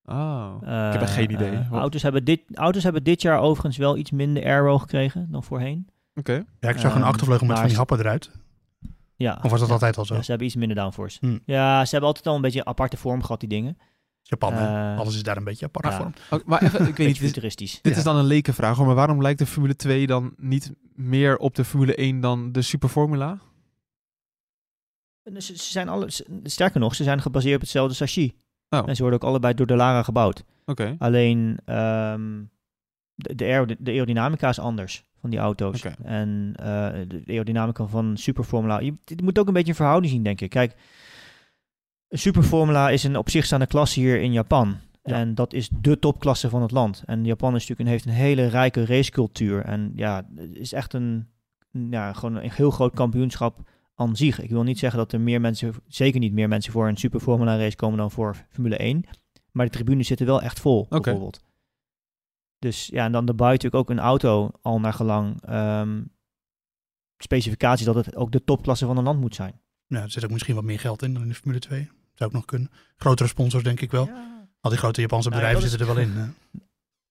[0.05, 1.53] Oh, Uh, ik heb er geen idee.
[1.53, 5.29] uh, Wat- auto's, hebben dit, auto's hebben dit jaar overigens wel iets minder aero gekregen
[5.31, 5.88] dan voorheen.
[6.14, 6.45] Oké.
[6.61, 8.31] Ja, ik zag een Ehm, achtervleugel met van die happen eruit.
[9.25, 9.75] Ja, Of was dat ja.
[9.75, 10.15] altijd al zo?
[10.15, 11.19] Ja, ze hebben iets minder downforce.
[11.21, 11.39] Hm.
[11.45, 13.79] Ja, ze hebben altijd al een beetje een aparte vorm gehad, die dingen.
[14.23, 14.53] Japan?
[14.53, 16.01] Eh, alles is daar een beetje apart.
[16.31, 17.79] Oh, maar even, ik weet niet, futuristisch.
[17.83, 17.99] dit Ja.
[17.99, 21.55] is dan een lekenvraag, hoor, maar waarom lijkt de Formule 2 dan niet meer op
[21.55, 23.39] de Formule 1 dan de Super Formula?
[25.25, 28.31] Ze, ze zijn alle, ze- sterker nog, ze zijn gebaseerd op hetzelfde chassis.
[28.69, 28.89] Oh.
[28.89, 30.45] En ze worden ook allebei door de Lara gebouwd.
[30.67, 30.95] Oké.
[30.99, 32.43] Alleen ehm,
[33.15, 35.83] de, de, aero- de aerodynamica is anders van die auto's.
[36.03, 36.65] En eh,
[37.09, 38.79] de aerodynamica van Super Formula.
[38.79, 40.51] Je, je moet ook een beetje een verhouding zien, denk ik.
[40.51, 40.75] Kijk,
[42.09, 44.77] een Super Formula is een op zich staande klasse hier in Japan.
[45.03, 45.15] Ja.
[45.15, 47.03] En dat is de topklasse van het land.
[47.07, 49.65] En Japan is natuurlijk een, heeft een hele rijke racecultuur.
[49.65, 51.27] En ja, het is echt een,
[51.71, 54.41] ja, gewoon een heel groot kampioenschap aan zich.
[54.41, 57.21] Ik wil niet zeggen dat er meer mensen, zeker niet meer mensen voor een Super
[57.21, 59.05] Formula race komen dan voor Formule 1.
[59.53, 61.41] Maar de tribunes zitten wel echt vol, bijvoorbeeld.
[62.64, 66.03] Dus ja, en dan daarbij natuurlijk ook een auto al naar gelang ehm,
[67.18, 69.61] specificatie dat het ook de topklasse van een land moet zijn.
[69.87, 71.90] Ja, er zit ook misschien wat meer geld in dan in de Formule 2.
[72.14, 72.70] Zou ook nog kunnen.
[72.96, 74.11] Grotere sponsors denk ik wel.
[74.61, 76.11] Al die grote Japanse Nou, bedrijven zitten er wel in.
[76.11, 76.27] hè.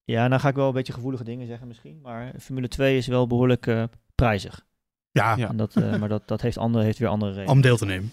[0.06, 2.02] Ja, dan ga ik wel een beetje gevoelige dingen zeggen misschien.
[2.02, 3.84] Maar Formule 2 is wel behoorlijk eh,
[4.16, 4.66] prijzig.
[5.12, 5.48] Ja, Ja.
[5.50, 7.52] En dat, eh, maar dat, dat heeft, andere, heeft weer andere redenen.
[7.56, 8.12] om deel te nemen.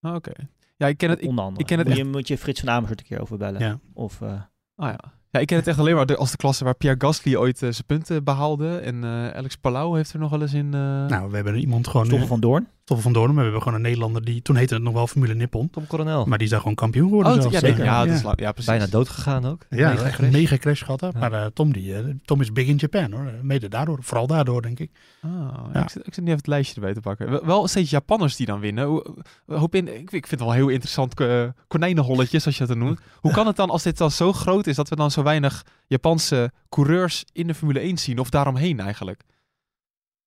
[0.00, 0.32] Ah, Oké.
[0.76, 1.20] Ja, ik ken het.
[1.22, 1.60] Ik, Onder andere.
[1.60, 3.60] ik ken het moet, echt- je, moet je Frits van Amersfoort een keer over bellen.
[3.60, 3.78] Ja.
[3.92, 4.42] Of, eh,
[4.74, 5.12] ah, ja.
[5.32, 7.70] Ja, ik ken het echt alleen maar als de klasse waar Pierre Gasly ooit eh,
[7.70, 8.76] zijn punten behaalde.
[8.76, 10.74] En eh, Alex Palau heeft er nog wel eens in.
[10.74, 12.06] eh Nou, we hebben iemand gewoon...
[12.06, 12.68] Stoffel van Doorn.
[12.84, 13.24] Stoffel van.
[13.24, 14.42] Maar we hebben gewoon een Nederlander die...
[14.42, 15.70] Toen heette het nog wel Formule Nippon.
[15.70, 16.24] Tom Coronel.
[16.24, 17.54] Maar die is daar gewoon kampioen geworden Oh, zelfs.
[17.54, 17.78] ja, zeker.
[17.80, 18.20] Eh, Ja, dat is.
[18.22, 18.64] Ja, precies.
[18.70, 19.66] Bijna dood gegaan ook.
[19.70, 20.26] Ja, Mega echt crash.
[20.26, 21.00] een mega crash gehad.
[21.00, 21.06] Hè?
[21.06, 21.18] Ja.
[21.18, 23.32] Maar eh, Tom, die, eh, Tom is big in Japan hoor.
[23.42, 23.98] Mede daardoor.
[24.00, 24.90] Vooral daardoor, denk ik.
[25.22, 25.82] Ja, Ja.
[25.82, 27.46] Ik, zit, ik zit niet even het lijstje erbij te pakken.
[27.46, 28.84] Wel- steeds Japanners die dan winnen.
[28.86, 29.14] Hoe-
[29.46, 33.00] Hoop in, ik, ik vind het wel heel interessant eh, konijnenholletjes, als je dat noemt.
[33.20, 35.64] Hoe kan het dan, als dit dan zo groot is, dat we dan zo weinig
[35.86, 38.18] Japanse coureurs in de Formule 1 zien?
[38.18, 39.22] Of daaromheen eigenlijk?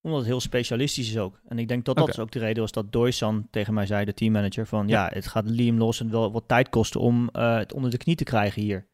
[0.05, 1.39] Omdat het heel specialistisch is ook.
[1.47, 4.05] En ik denk dat dat is ook de reden was dat Doysan tegen mij zei,
[4.05, 7.73] de teammanager, van ja, het gaat Liam Lawson wel wat tijd kosten om eh, het
[7.73, 8.87] onder de knie te krijgen hier.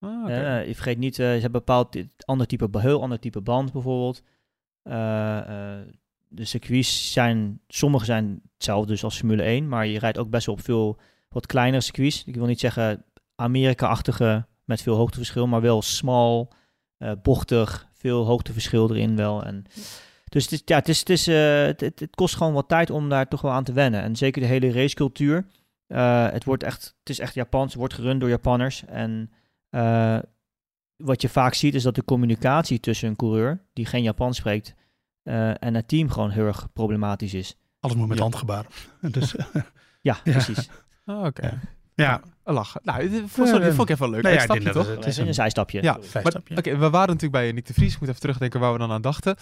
[0.00, 0.30] Ah.
[0.30, 3.72] Eh, je vergeet niet, eh, ze hebben bepaald dit ander type, heel ander type band
[3.72, 4.22] bijvoorbeeld.
[6.28, 10.46] De circuits zijn, sommige zijn hetzelfde dus als Formule 1, maar je rijdt ook best
[10.46, 10.98] wel op veel
[11.28, 12.24] wat kleinere circuits.
[12.24, 16.52] Ik wil niet zeggen Amerika-achtige met veel hoogteverschil, maar wel smal,
[17.22, 19.44] bochtig, veel hoogteverschil erin wel.
[19.44, 19.64] En,
[20.34, 22.68] dus het, is, ja, het, is, het, is, eh, het, het, het kost gewoon wat
[22.68, 24.02] tijd om daar toch wel aan te wennen.
[24.02, 25.46] En zeker de hele racecultuur.
[25.86, 28.84] eh, het, wordt echt, het is echt Japans, het wordt gerund door Japanners.
[28.84, 29.30] En
[29.70, 30.18] eh,
[30.96, 34.74] wat je vaak ziet is dat de communicatie tussen een coureur die geen Japans spreekt
[35.22, 37.56] eh, en het team gewoon heel erg problematisch is.
[37.80, 38.22] Alles moet met Ja.
[38.22, 38.70] handgebaren.
[39.10, 39.34] Dus
[40.00, 40.32] Ja, Ja.
[40.32, 40.68] precies.
[41.04, 41.42] Ah, oké.
[41.46, 42.04] Ja.
[42.04, 42.76] ja, Een lach.
[42.82, 44.22] Nou, dit vond, sorry, dit vond ik even wel leuk.
[44.22, 44.94] Nou ja, Een stapje, dat toch?
[44.96, 45.82] het- is een zijstapje.
[45.82, 45.98] Ja,
[46.56, 47.94] Oké, we waren natuurlijk bij Nick de Vries.
[47.94, 49.36] Ik moet even terugdenken waar we dan aan dachten.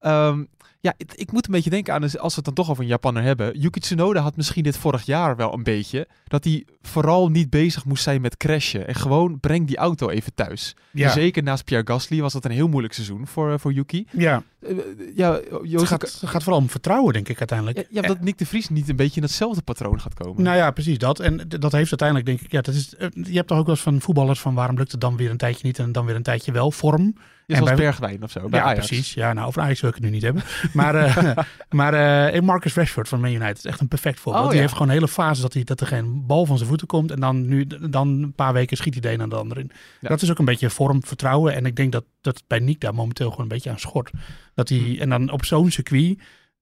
[0.00, 0.44] Ehm,
[0.80, 2.88] ja, ik moet een beetje denken aan, dus als we het dan toch over een
[2.88, 3.58] Japanner hebben.
[3.58, 6.08] Yuki Tsunoda had misschien dit vorig jaar wel een beetje.
[6.24, 8.86] Dat hij vooral niet bezig moest zijn met crashen.
[8.86, 10.76] En gewoon breng die auto even thuis.
[10.92, 14.06] Ja, Zeker naast Pierre Gasly was dat een heel moeilijk seizoen voor, eh, voor Yuki.
[14.12, 14.42] ja.
[14.60, 14.76] Eh,
[15.14, 17.78] ja, Het Joost, gaat, het gaat vooral om vertrouwen, denk ik uiteindelijk.
[17.78, 20.42] ja, ja, dat Nick de Vries niet een beetje in hetzelfde patroon gaat komen.
[20.42, 21.20] Nou ja, precies dat.
[21.20, 23.74] En dat heeft uiteindelijk, denk ik, ja, dat is, eh, je hebt toch ook wel
[23.74, 26.16] eens van voetballers van waarom lukt het dan weer een tijdje niet en dan weer
[26.16, 27.14] een tijdje wel vorm.
[27.46, 28.86] Ja, en bij- Bergwijn of zo, bij ja, Ajax.
[28.86, 29.14] precies.
[29.14, 30.42] Ja, nou, over Ajax wil ik het nu niet hebben.
[30.72, 31.36] Maar, eh,
[31.70, 31.94] maar
[32.32, 34.44] eh, Marcus Rashford van Man United is echt een perfect voorbeeld.
[34.44, 34.62] Oh, Die ja.
[34.64, 37.10] heeft gewoon een hele fase dat, hij, dat er geen bal van zijn voeten komt.
[37.10, 39.70] En dan, nu, dan een paar weken schiet hij de een aan de ander in.
[40.00, 40.08] Ja.
[40.08, 41.54] Dat is ook een beetje vorm, vertrouwen.
[41.54, 44.10] En ik denk dat dat bij Nick daar momenteel gewoon een beetje aan schort.
[44.58, 45.00] Dat hij, Hm.
[45.00, 46.18] En dan op zo'n circuit,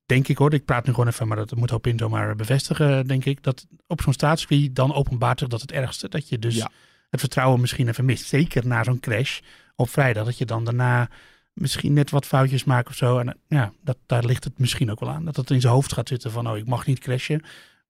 [0.07, 3.25] denk ik hoor, ik praat nu gewoon even, maar dat moet Hopin zomaar bevestigen, denk
[3.25, 3.43] ik.
[3.43, 6.09] Dat op zo'n staatscircuit dan openbaart zich dat het ergste.
[6.09, 6.71] Dat je dus Ja.
[7.11, 8.27] het vertrouwen misschien even mist.
[8.27, 9.41] Zeker na zo'n crash
[9.77, 10.25] op vrijdag.
[10.25, 11.09] Dat je dan daarna
[11.53, 13.19] misschien net wat foutjes maakt of zo.
[13.19, 15.25] En ja, dat, daar ligt het misschien ook wel aan.
[15.25, 17.43] Dat het in zijn hoofd gaat zitten van, oh, ik mag niet crashen.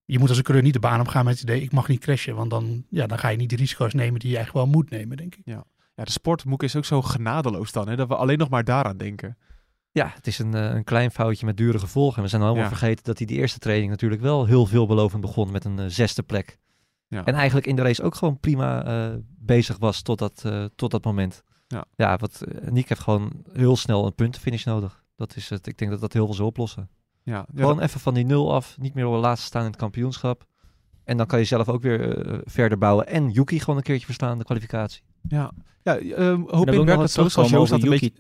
[0.05, 1.88] Je moet als een coureur niet de baan op gaan met het idee, ik mag
[1.88, 2.35] niet crashen.
[2.35, 4.90] Want dan, ja, dan ga je niet de risico's nemen die je eigenlijk wel moet
[4.90, 5.42] nemen, denk ik.
[5.45, 5.64] Ja,
[6.05, 9.37] de sportmoek is ook zo genadeloos dan, hè, dat we alleen nog maar daaraan denken.
[9.96, 12.16] Ja, het is een, eh, een klein foutje met dure gevolgen.
[12.16, 12.68] En we zijn allemaal Ja.
[12.68, 16.22] vergeten dat hij de eerste training natuurlijk wel heel veelbelovend begon met een eh, zesde
[16.22, 16.59] plek.
[17.09, 17.24] Ja.
[17.24, 20.90] En eigenlijk in de race ook gewoon prima eh, bezig was tot dat, eh, tot
[20.90, 21.42] dat moment.
[21.66, 21.85] Ja.
[21.94, 25.04] ja wat, Nick heeft gewoon heel snel een puntenfinish nodig.
[25.16, 25.66] Dat is het.
[25.66, 26.88] Ik denk dat dat heel veel zal oplossen.
[27.22, 29.70] Ja, ja, Gewoon even van die nul af, niet meer op de laatste staan in
[29.70, 30.44] het kampioenschap.
[31.04, 33.06] En dan kan je zelf ook weer verder bouwen.
[33.06, 35.02] En Yuki gewoon een keertje verstaan, de kwalificatie.
[35.28, 35.52] ja.
[35.82, 38.12] ja ehm, En hoop ik werkt wat zoals terugkomen Joost dat een beetje...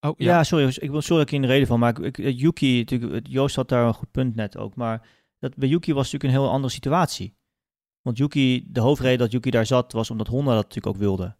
[0.00, 0.44] Oh, Ja, ja.
[0.44, 3.26] sorry, ik wil sorry dat ik in de reden van, maar ik, ik- Yuki, natuurlijk,
[3.26, 5.08] Joost had daar een goed punt net ook, maar
[5.38, 7.36] dat, bij Yuki was natuurlijk een heel andere situatie.
[8.02, 11.36] Want Yuki, de hoofdreden dat Yuki daar zat, was omdat Honda dat natuurlijk ook wilde.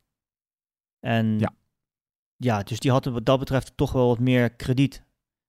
[1.01, 1.55] En Ja.
[2.37, 5.07] ja, dus die had wat dat betreft toch wel wat meer krediet.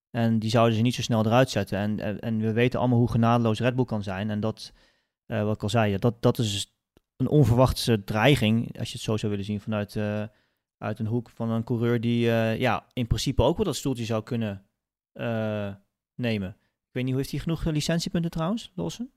[0.09, 1.77] En die zouden ze niet zo snel eruit zetten.
[1.77, 4.29] En, en, en we weten allemaal hoe genadeloos Red Bull kan zijn.
[4.29, 4.73] En dat,
[5.25, 6.73] eh, wat ik al zei, dat, dat is
[7.17, 10.23] een onverwachte dreiging, als je het zo zou willen zien, vanuit, eh,
[10.79, 14.05] uit een hoek van een coureur die eh, ja, in principe ook wel dat stoeltje
[14.05, 14.65] zou kunnen
[15.11, 15.73] eh,
[16.15, 16.49] nemen.
[16.59, 19.11] Ik weet niet, hoe heeft hij genoeg eh, licentiepunten trouwens, Lossen?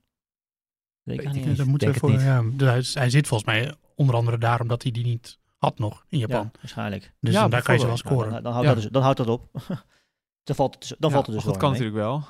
[1.03, 1.57] Weet ik Weet niet eens.
[1.57, 5.03] dat moeten voor, ja, hij, hij zit volgens mij onder andere daarom dat hij die
[5.03, 6.43] niet had nog in Japan.
[6.43, 7.13] Ja, waarschijnlijk.
[7.19, 8.25] Dus Ja, dan daar kan je ze wel bijvoorbeeld.
[8.27, 8.43] scoren.
[8.43, 8.73] Nou, dan, dan, houdt Ja.
[8.73, 9.49] dat dus, dan houdt dat op.
[10.47, 12.23] dan valt het, dus- dan Ja, valt het dus maar dat kan natuurlijk wel.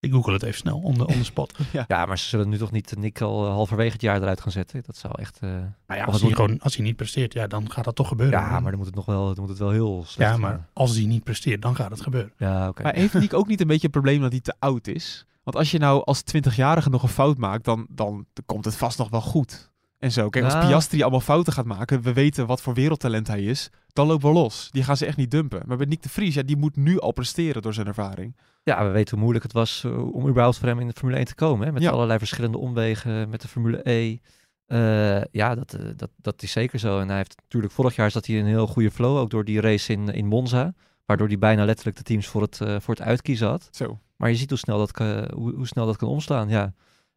[0.00, 1.58] Ik google het even snel, on the, on the spot.
[1.88, 4.52] Ja, maar ze zullen nu toch niet Nick al eh, halverwege het jaar eruit gaan
[4.52, 4.82] zetten.
[4.86, 5.38] Dat zou echt...
[5.40, 7.94] eh, Nou ja, als hij, moet- gewoon, als hij niet presteert, ja, dan gaat dat
[7.94, 8.38] toch gebeuren.
[8.40, 10.50] ja, maar dan moet het nog wel, dan moet het wel heel slecht ja, maar
[10.50, 10.66] gaan.
[10.72, 12.32] als hij niet presteert, dan gaat het gebeuren.
[12.36, 12.82] Ja, oké.
[12.82, 15.26] Maar heeft Nick ook niet een beetje het probleem dat hij te oud is?
[15.42, 18.98] Want als je nou als 20-jarige nog een fout maakt, dan, dan komt het vast
[18.98, 19.70] nog wel goed.
[19.98, 20.28] En zo.
[20.28, 20.66] Kijk, als Ja.
[20.66, 24.34] Piastri allemaal fouten gaat maken, we weten wat voor wereldtalent hij is, dan lopen we
[24.34, 24.68] los.
[24.70, 25.62] Die gaan ze echt niet dumpen.
[25.66, 28.36] Maar bij Nick de Vries, ja, die moet nu al presteren door zijn ervaring.
[28.68, 31.16] Ja, we weten hoe moeilijk het was eh, om überhaupt voor hem in de Formule
[31.16, 31.66] 1 te komen.
[31.66, 31.72] Hè?
[31.72, 31.90] Met Ja.
[31.90, 34.18] allerlei verschillende omwegen, met de Formule E.
[34.66, 37.00] Eh, ja, dat, eh, dat, dat is zeker zo.
[37.00, 39.44] En hij heeft natuurlijk vorig jaar zat hij in een heel goede flow, ook door
[39.44, 40.74] die race in, in Monza.
[41.04, 43.68] Waardoor hij bijna letterlijk de teams voor het, voor het uitkiezen had.
[43.70, 43.98] Zo.
[44.16, 46.72] Maar je ziet hoe snel dat, kan- hoe, hoe snel dat kan omslaan, ja.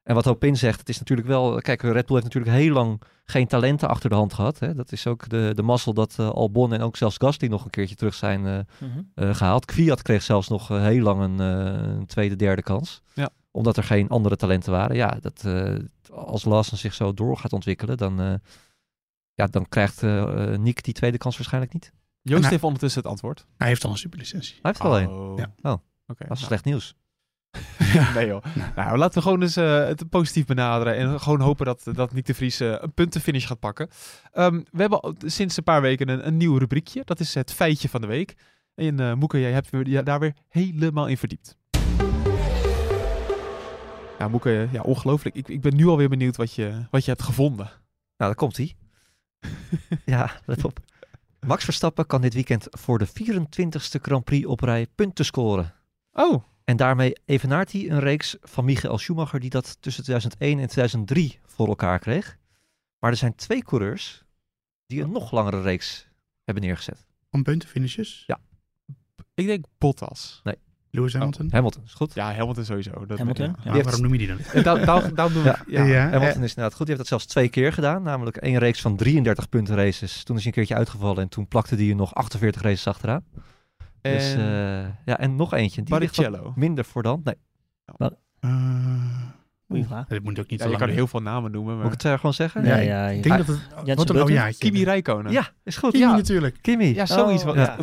[0.09, 1.61] En wat Hopin zegt, het is natuurlijk wel...
[1.61, 4.59] Kijk, Red Bull heeft natuurlijk heel lang geen talenten achter de hand gehad.
[4.59, 4.73] Hè?
[4.73, 7.69] Dat is ook de, de mazzel dat eh, Albon en ook zelfs Gasly nog een
[7.69, 9.01] keertje terug zijn eh, Mhm.
[9.15, 9.65] eh, gehaald.
[9.65, 13.01] Kwiat kreeg zelfs nog heel lang een, eh, een tweede, derde kans.
[13.13, 13.29] Ja.
[13.51, 14.95] Omdat er geen andere talenten waren.
[14.95, 15.75] Ja, dat, eh,
[16.11, 18.33] als Lawson zich zo door gaat ontwikkelen, dan, eh,
[19.33, 20.01] ja, dan krijgt
[20.57, 21.91] Nick die tweede kans waarschijnlijk niet.
[22.21, 23.45] Joost hij- heeft ondertussen het antwoord.
[23.57, 24.53] Hij heeft al een superlicentie.
[24.61, 25.07] Hij heeft er al een.
[25.09, 25.37] Oh.
[25.37, 25.51] Ja.
[25.61, 25.71] Oh.
[25.71, 25.81] Oké.
[26.07, 26.37] Dat is nou.
[26.37, 26.95] slecht nieuws.
[28.15, 28.43] Nee joh.
[28.75, 32.25] Nou, laten we gewoon eens eh, het positief benaderen en gewoon hopen dat, dat Nick
[32.25, 33.89] de Vries eh, een puntenfinish gaat pakken.
[34.31, 37.01] Ehm, we hebben sinds een paar weken een, een nieuw rubriekje.
[37.05, 38.35] Dat is het feitje van de week.
[38.75, 41.57] En eh Moeke, jij hebt je daar weer helemaal in verdiept.
[44.19, 45.35] Ja, Moeke, ja, ongelooflijk.
[45.35, 47.65] Ik, ik ben nu alweer benieuwd wat je, wat je hebt gevonden.
[47.65, 47.75] Nou,
[48.17, 48.75] daar komt hij.
[50.15, 50.79] ja, let op.
[51.47, 55.73] Max Verstappen kan dit weekend voor de 24ste Grand Prix op rij punten scoren.
[56.11, 60.67] Oh, En daarmee evenaart hij een reeks van Michael Schumacher die dat tussen 2001 en
[60.67, 62.37] 2003 voor elkaar kreeg.
[62.99, 64.23] Maar er zijn twee coureurs
[64.85, 66.07] die een nog langere reeks
[66.43, 67.05] hebben neergezet.
[67.31, 68.23] Van puntenfinishes.
[68.27, 68.39] Ja.
[69.33, 70.41] ik denk Bottas.
[70.91, 71.49] Lewis Hamilton.
[71.51, 72.13] Hamilton, is goed.
[72.13, 73.05] Ja, Hamilton sowieso.
[73.05, 73.45] Dat, Hamilton?
[73.45, 73.53] ja.
[73.57, 74.37] Ja, Die heeft- waarom noem je die dan?
[74.39, 74.63] En
[75.15, 75.63] daar doen we, Ja.
[75.67, 75.83] ja.
[75.83, 76.09] Ja.
[76.09, 76.85] Hamilton is inderdaad goed.
[76.87, 78.03] Die heeft dat zelfs twee keer gedaan.
[78.03, 80.23] Namelijk één reeks van 33 punten races.
[80.23, 83.23] Toen is hij een keertje uitgevallen en toen plakte hij er nog 48 races achteraan.
[84.01, 85.83] En Dus, eh, ja, en nog eentje.
[85.83, 87.21] Die ligt wat minder voor dan.
[87.23, 87.35] Nee,
[88.39, 88.49] Eh,
[89.67, 90.07] Goeie vraag.
[90.07, 91.93] dit moet ook niet Ja, te je kan heel veel namen noemen, moet maar...
[91.93, 92.63] ik het eh, gewoon zeggen?
[92.65, 93.21] Ja, Nee, ja, Ik ja.
[93.21, 93.67] denk dat het...
[93.85, 94.53] Jensen Wat een.
[94.57, 95.31] Kimi Räikkönen.
[95.31, 95.91] Ja, is goed.
[95.91, 96.57] Kimi ja, natuurlijk.
[96.61, 96.93] Kimi.
[96.93, 97.43] Ja, zoiets.
[97.43, 97.77] Oh, wat, ja.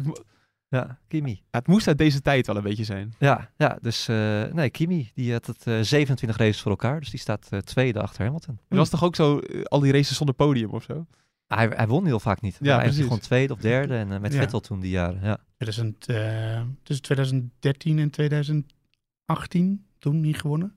[0.69, 1.31] Ja, Kimi.
[1.31, 3.15] ja, het moest uit deze tijd wel een beetje zijn.
[3.19, 7.01] Ja, ja dus eh, nee, Kimi, die had het eh, 27 races voor elkaar.
[7.01, 8.59] Dus die staat eh, tweede achter Hamilton.
[8.69, 11.07] Het was toch ook zo, eh, al die races zonder podium of zo?
[11.47, 12.57] Hij, hij won heel vaak niet.
[12.61, 13.03] Ja, hij precies.
[13.03, 13.95] gewoon tweede of derde.
[13.97, 14.39] En eh, met Ja.
[14.39, 15.21] Vettel toen die jaren.
[15.23, 15.39] Ja.
[15.59, 20.77] 2000, eh, tussen 2013 en 2018 toen niet gewonnen.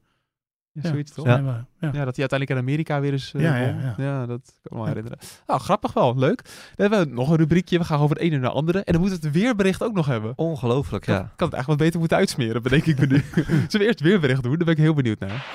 [0.72, 1.26] Ja, zoiets toch?
[1.26, 1.36] Ja.
[1.80, 1.92] Ja.
[1.92, 4.26] Dat hij uiteindelijk in Amerika weer eens eh, Ja, ja, ja.
[4.26, 5.18] dat kan ik me wel herinneren.
[5.48, 6.18] Nou, grappig wel.
[6.18, 6.44] Leuk.
[6.76, 7.78] Dan hebben we nog een rubriekje.
[7.78, 8.78] We gaan over het ene naar het andere.
[8.84, 10.34] En dan moeten we het weerbericht ook nog hebben.
[10.36, 13.24] Ongelooflijk, had het eigenlijk wat beter moeten uitsmeren, bedenk ik me nu.
[13.46, 14.56] Zullen we eerst het weerbericht doen?
[14.56, 15.46] Daar ben ik heel benieuwd naar.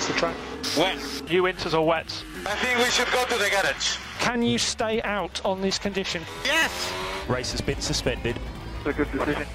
[0.00, 0.34] How's the track?
[0.76, 1.30] Wet.
[1.30, 2.24] You winters are wet.
[2.46, 3.98] I think we should go to the garage.
[4.18, 6.22] Can you stay out on this condition?
[6.44, 6.92] Yes!
[7.28, 8.36] Race has been suspended.
[8.86, 9.46] A good decision.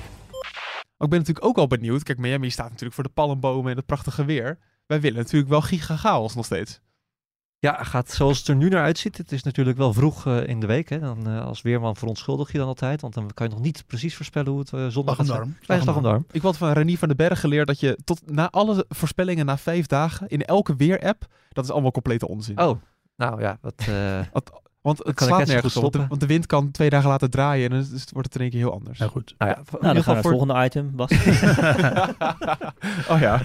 [0.97, 2.03] Ik ben natuurlijk ook al benieuwd.
[2.03, 4.57] Kijk, Miami staat natuurlijk voor de palmbomen en het prachtige weer.
[4.87, 6.81] Wij willen natuurlijk wel giga chaos nog steeds.
[7.59, 9.17] Ja, gaat zoals het er nu naar uitziet.
[9.17, 10.89] Het is natuurlijk wel vroeg eh, in de week.
[10.89, 10.99] Hè.
[10.99, 13.01] Dan, eh, als weerman verontschuldig je dan altijd.
[13.01, 15.57] Want dan kan je nog niet precies voorspellen hoe het eh, zondag gaat zijn.
[15.81, 16.25] slag om.
[16.31, 19.57] Ik had van Renier van den Berg geleerd dat je tot na alle voorspellingen na
[19.57, 22.59] vijf dagen in elke weer-app, dat is allemaal complete onzin.
[22.59, 22.81] Oh,
[23.15, 23.57] nou ja.
[23.61, 24.19] Wat, eh,
[24.86, 25.93] Want het kan ik slaat nergens goed op.
[25.93, 26.07] Want de, stoppen.
[26.07, 28.49] want de wind kan twee dagen later draaien en dan is- wordt het in één
[28.49, 28.99] keer heel anders.
[28.99, 29.36] Nou goed.
[29.38, 31.11] nou ja, in Nou, dan ieder gaan we geval naar het volgende item, Bas.
[33.13, 33.41] oh ja.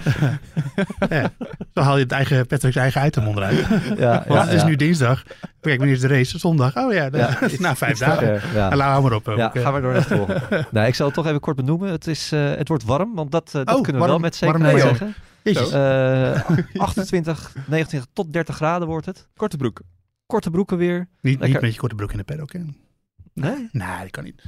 [1.73, 3.67] Zo haal je het eigen, Patrick's eigen item onderuit.
[3.97, 4.67] Ja, Want het is ja.
[4.67, 5.23] nu dinsdag.
[5.59, 6.39] Kijk, wanneer is de race?
[6.39, 6.75] Zondag.
[6.77, 8.41] Oh ja, Ja, na vijf dagen.
[8.53, 8.71] Ja.
[8.71, 9.25] En laat hou maar op.
[9.25, 9.61] Ja, ook, eh.
[9.61, 10.65] gaan we door naar het volgende.
[10.71, 11.91] nou, ik zal het toch even kort benoemen.
[11.91, 14.19] Het, is, eh, het wordt warm, want dat, eh, dat Oh, kunnen we warm- wel
[14.19, 15.15] met zekerheid zeggen.
[15.43, 19.27] Eh 28, 29 tot 30 graden wordt het.
[19.35, 19.81] Korte broek.
[20.31, 21.07] Korte broeken weer.
[21.21, 22.53] niet, niet met je korte broek in de paddock.
[22.53, 22.59] hè?
[23.33, 23.69] Nee?
[23.71, 24.43] Nee, dat kan niet.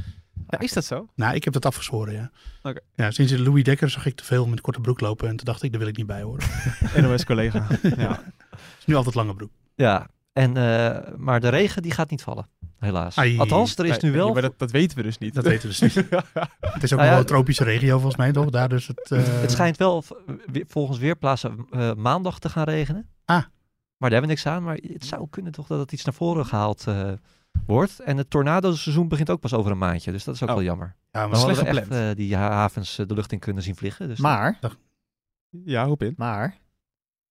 [0.49, 1.07] Ja, is dat zo?
[1.15, 2.31] Nou, ik heb dat afgezworen, ja.
[2.61, 2.79] Oké.
[2.95, 5.27] ja sinds de Louis Dekker zag ik te veel met korte broek lopen.
[5.29, 6.47] En toen dacht ik, daar wil ik niet bij horen.
[7.01, 7.67] NOS-collega.
[7.97, 8.23] ja.
[8.49, 9.51] Het is nu altijd lange broek.
[9.75, 12.47] Ja, en, eh, maar de regen die gaat niet vallen,
[12.79, 13.17] helaas.
[13.17, 13.37] Ai.
[13.39, 14.33] Althans, er is nu wel...
[14.33, 15.33] Maar dat, dat weten we dus niet.
[15.33, 15.95] Dat weten we dus niet.
[16.59, 18.49] Het is ook Nou ja, wel een tropische regio volgens mij, toch?
[18.49, 19.11] Daar dus het...
[19.11, 20.03] eh, Het schijnt wel
[20.67, 23.07] volgens Weerplaatsen eh, maandag te gaan regenen.
[23.25, 23.43] Ah.
[24.03, 24.63] Maar daar hebben we niks aan.
[24.63, 27.11] Maar het zou kunnen toch dat het iets naar voren gehaald eh,
[27.65, 27.99] wordt.
[27.99, 30.11] En het tornado-seizoen begint ook pas over een maandje.
[30.11, 30.55] Dus dat is ook Oh.
[30.55, 30.95] wel jammer.
[31.11, 32.01] Ja, maar Dan slecht we echt gepland.
[32.09, 34.07] eh, die ha- havens eh, de lucht in kunnen zien vliegen.
[34.07, 34.59] Dus Maar,
[35.49, 36.13] Ja, hoop in.
[36.17, 36.57] maar,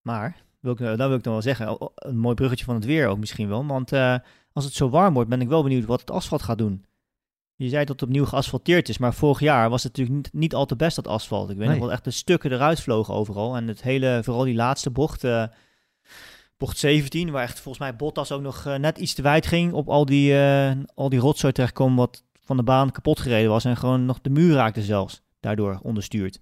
[0.02, 1.90] maar, wil ik, eh, dat wil ik nog wel zeggen.
[1.94, 3.66] Een mooi bruggetje van het weer ook misschien wel.
[3.66, 4.16] Want eh,
[4.52, 6.84] als het zo warm wordt, ben ik wel benieuwd wat het asfalt gaat doen.
[7.54, 10.54] Je zei dat het opnieuw geasfalteerd is, maar vorig jaar was het natuurlijk niet, niet
[10.54, 11.50] al te best dat asfalt.
[11.50, 11.76] Ik weet Nee.
[11.76, 13.56] nog wel echt de stukken eruit vlogen overal.
[13.56, 15.44] En het hele, vooral die laatste bocht, eh,
[16.62, 19.72] bocht 17, waar echt volgens mij Bottas ook nog eh, net iets te wijd ging
[19.72, 23.64] op al die, eh al die rotzooi terechtkomen wat van de baan kapot gereden was.
[23.64, 26.40] En gewoon nog de muur raakte zelfs daardoor onderstuurd.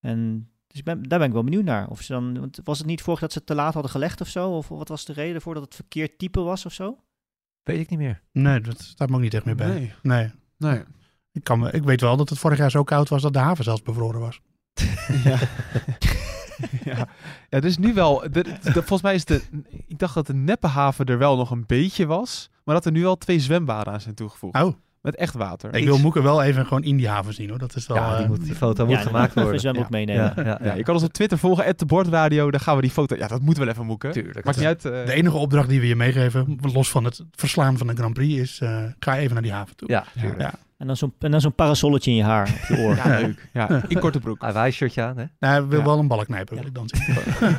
[0.00, 1.88] En Dus ik ben, daar ben ik wel benieuwd naar.
[1.88, 4.28] Of ze dan, want was het niet vorig dat ze te laat hadden gelegd of
[4.28, 4.50] zo?
[4.50, 6.98] Of wat was de reden voor dat het verkeerd type was of zo?
[7.62, 8.22] Weet ik niet meer.
[8.32, 9.68] Nee, dat staat me ook niet echt meer bij.
[9.68, 9.92] Nee.
[10.02, 10.30] Nee.
[10.56, 10.82] Nee.
[11.32, 13.38] Ik, kan me, ik weet wel dat het vorig jaar zo koud was dat de
[13.38, 14.40] haven zelfs bevroren was.
[15.24, 15.38] Ja.
[16.84, 17.06] ja.
[17.48, 18.20] ja, dus nu wel.
[18.30, 19.42] de- de- volgens mij is de.
[19.86, 22.50] Ik dacht dat de neppenhaven er wel nog een beetje was.
[22.64, 24.62] Maar dat er nu al twee zwembaden aan zijn toegevoegd.
[24.62, 25.74] Oh, Met echt water.
[25.74, 27.58] ik wil Moeke wel even gewoon in die haven zien hoor.
[27.58, 27.96] Dat is wel...
[27.96, 29.74] Ja, die, eh, moet, die foto moet ja, gemaakt even een worden.
[29.76, 29.86] Ja.
[29.90, 30.32] meenemen.
[30.36, 32.50] Ja, ja, Ja, je kan ons op Twitter volgen, at de Bordradio.
[32.50, 33.16] Dan gaan we die foto...
[33.16, 34.12] Ja, dat moeten we wel even moeken.
[34.12, 34.44] Tuurlijk.
[34.44, 34.84] Maakt niet uit.
[34.84, 38.14] eh, De enige opdracht die we je meegeven, los van het verslaan van de Grand
[38.14, 39.88] Prix, is eh, ga even naar die haven toe.
[39.90, 40.40] Ja, tuurlijk.
[40.40, 40.52] Ja.
[40.78, 42.94] En dan zo'n en dan zo'n parasolletje in je haar, op je oor.
[43.04, 43.48] Ja, leuk.
[43.52, 44.42] Ja, in korte broek.
[44.42, 45.24] Hij shirtje aan, hè?
[45.38, 45.84] Nou, hij wil Ja.
[45.84, 47.14] wel een balk knijpen, wil ik dan zien.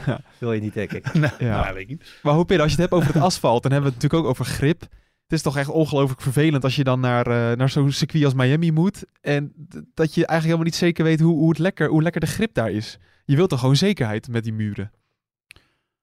[0.38, 1.12] Wil je niet, denk ik.
[1.14, 1.60] nee, Ja.
[1.60, 2.18] nou, weet ik niet.
[2.22, 4.22] Maar hoe Peter, als je het hebt over het asfalt, dan hebben we het natuurlijk
[4.32, 4.80] ook over grip.
[4.80, 8.34] Het is toch echt ongelooflijk vervelend als je dan naar, eh, naar zo'n circuit als
[8.34, 9.04] Miami moet.
[9.20, 9.52] En
[9.94, 12.54] dat je eigenlijk helemaal niet zeker weet hoe, hoe, het lekker, hoe lekker de grip
[12.54, 12.98] daar is.
[13.24, 14.90] Je wilt toch gewoon zekerheid met die muren.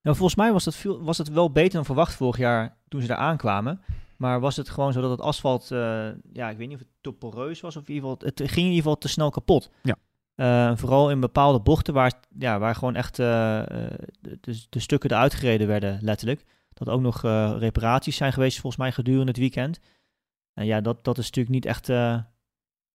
[0.01, 3.01] Nou, volgens mij was het, veel, was het wel beter dan verwacht vorig jaar toen
[3.01, 3.81] ze daar aankwamen.
[4.19, 6.89] Maar was het gewoon zo dat het asfalt, eh, ja, ik weet niet of het
[7.01, 9.69] te poreus was of in ieder geval, het ging in ieder geval te snel kapot.
[9.83, 9.95] Ja.
[10.35, 13.61] Eh, vooral in bepaalde bochten waar, ja, waar gewoon echt eh,
[14.19, 16.45] de, de, stukken eruit gereden werden, letterlijk.
[16.73, 17.21] Dat ook nog
[17.59, 19.79] reparaties zijn geweest volgens mij gedurende het weekend.
[20.53, 21.87] En ja, dat, dat is natuurlijk niet echt,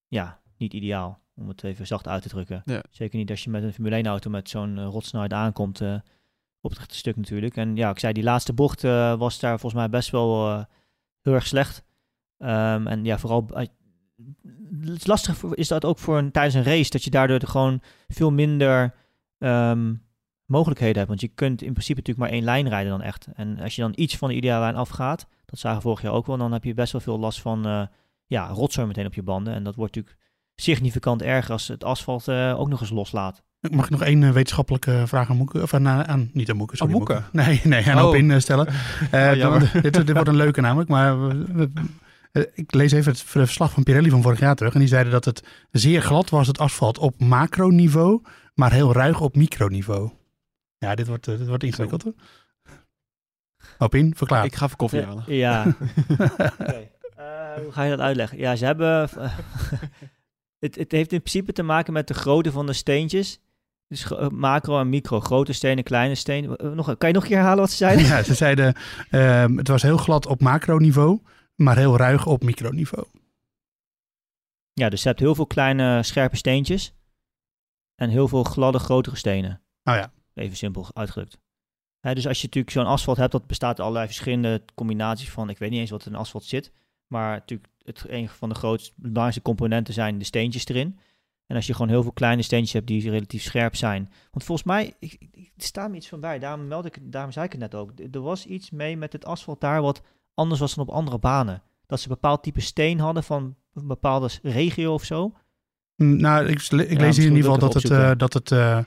[0.08, 2.62] ja, niet ideaal, om het even zacht uit te drukken.
[2.64, 2.82] Ja.
[2.90, 5.80] Zeker niet als je met een Formule 1 auto met zo'n uh, rotsnelheid aankomt
[6.60, 7.56] op het stuk natuurlijk.
[7.56, 8.82] En ja, ik zei, die laatste bocht
[9.18, 10.66] was daar volgens mij best wel
[11.24, 11.84] heel erg slecht.
[12.38, 13.66] Ehm, en ja, vooral, eh,
[14.80, 17.40] het is lastig voor- is dat ook voor een, tijdens een race, dat je daardoor
[17.40, 18.94] gewoon veel minder
[19.38, 19.94] ehm,
[20.44, 21.08] mogelijkheden hebt.
[21.08, 23.28] Want je kunt in principe natuurlijk maar één lijn rijden dan echt.
[23.34, 26.12] En als je dan iets van de ideale lijn afgaat, dat zagen we vorig jaar
[26.12, 27.86] ook wel, dan heb je best wel veel last van eh
[28.26, 29.54] ja, rotzooi meteen op je banden.
[29.54, 30.22] En dat wordt natuurlijk
[30.54, 33.42] significant erger als het asfalt eh, ook nog eens loslaat.
[33.70, 35.62] Mag ik nog één eh, wetenschappelijke vraag aan Moeke?
[35.62, 36.92] Of aan, eh, aan niet aan Moeke, sorry.
[36.92, 37.22] Aan Moeke?
[37.32, 38.04] Nee, nee, aan Oh.
[38.04, 38.66] Opin eh, stellen.
[39.10, 39.70] Eh, Oh, jammer.
[39.72, 41.70] dan- dit, dit wordt een leuke namelijk, maar we- we-
[42.32, 44.72] eh, ik lees even het verslag van Pirelli van vorig jaar terug.
[44.72, 48.22] En die zeiden dat het zeer glad was, het asfalt, op macroniveau,
[48.54, 50.10] maar heel ruig op microniveau.
[50.78, 52.14] Ja, dit wordt, eh, dit wordt ingewikkeld hoor.
[53.78, 54.44] Opin, verklaar.
[54.44, 55.24] Ik ga even koffie halen.
[55.26, 55.66] Ja.
[56.60, 56.88] Oké.
[57.16, 58.38] Eh, hoe ga je dat uitleggen?
[58.38, 59.08] Ja, ze hebben.
[60.64, 63.40] het, het heeft in principe te maken met de grootte van de steentjes.
[63.88, 65.20] Dus eh, macro en micro.
[65.20, 66.56] Grote stenen, kleine stenen.
[66.56, 68.04] Eh, Nog, kan je nog een keer herhalen wat ze zeiden?
[68.14, 68.74] Ja, ze zeiden
[69.10, 71.20] ehm, het was heel glad op macroniveau,
[71.54, 73.06] maar heel ruig op microniveau.
[74.72, 76.94] Ja, dus je hebt heel veel kleine scherpe steentjes.
[77.94, 79.60] En heel veel gladde, grotere stenen.
[79.84, 80.12] Oh ja.
[80.34, 81.38] Even simpel uitgedrukt.
[82.00, 85.58] Dus als je natuurlijk zo'n asfalt hebt, dat bestaat uit allerlei verschillende combinaties van, ik
[85.58, 86.72] weet niet eens wat in een asfalt zit,
[87.06, 90.98] maar natuurlijk het, een van de grootste, belangrijkste componenten zijn de steentjes erin.
[91.46, 94.10] En als je gewoon heel veel kleine steentjes hebt die relatief scherp zijn.
[94.30, 97.32] Want volgens mij, ik, ik, er staat me iets van bij, daarom, meld ik, daarom
[97.32, 97.90] zei ik het net ook.
[98.12, 100.02] Er was iets mee met het asfalt daar wat
[100.34, 101.62] anders was dan op andere banen.
[101.86, 105.32] Dat ze een bepaald type steen hadden van een bepaalde regio of zo.
[105.96, 106.70] Mm, Nou, ik, ik
[107.00, 108.78] lees hier in ieder geval dat het, eh, dat het eh,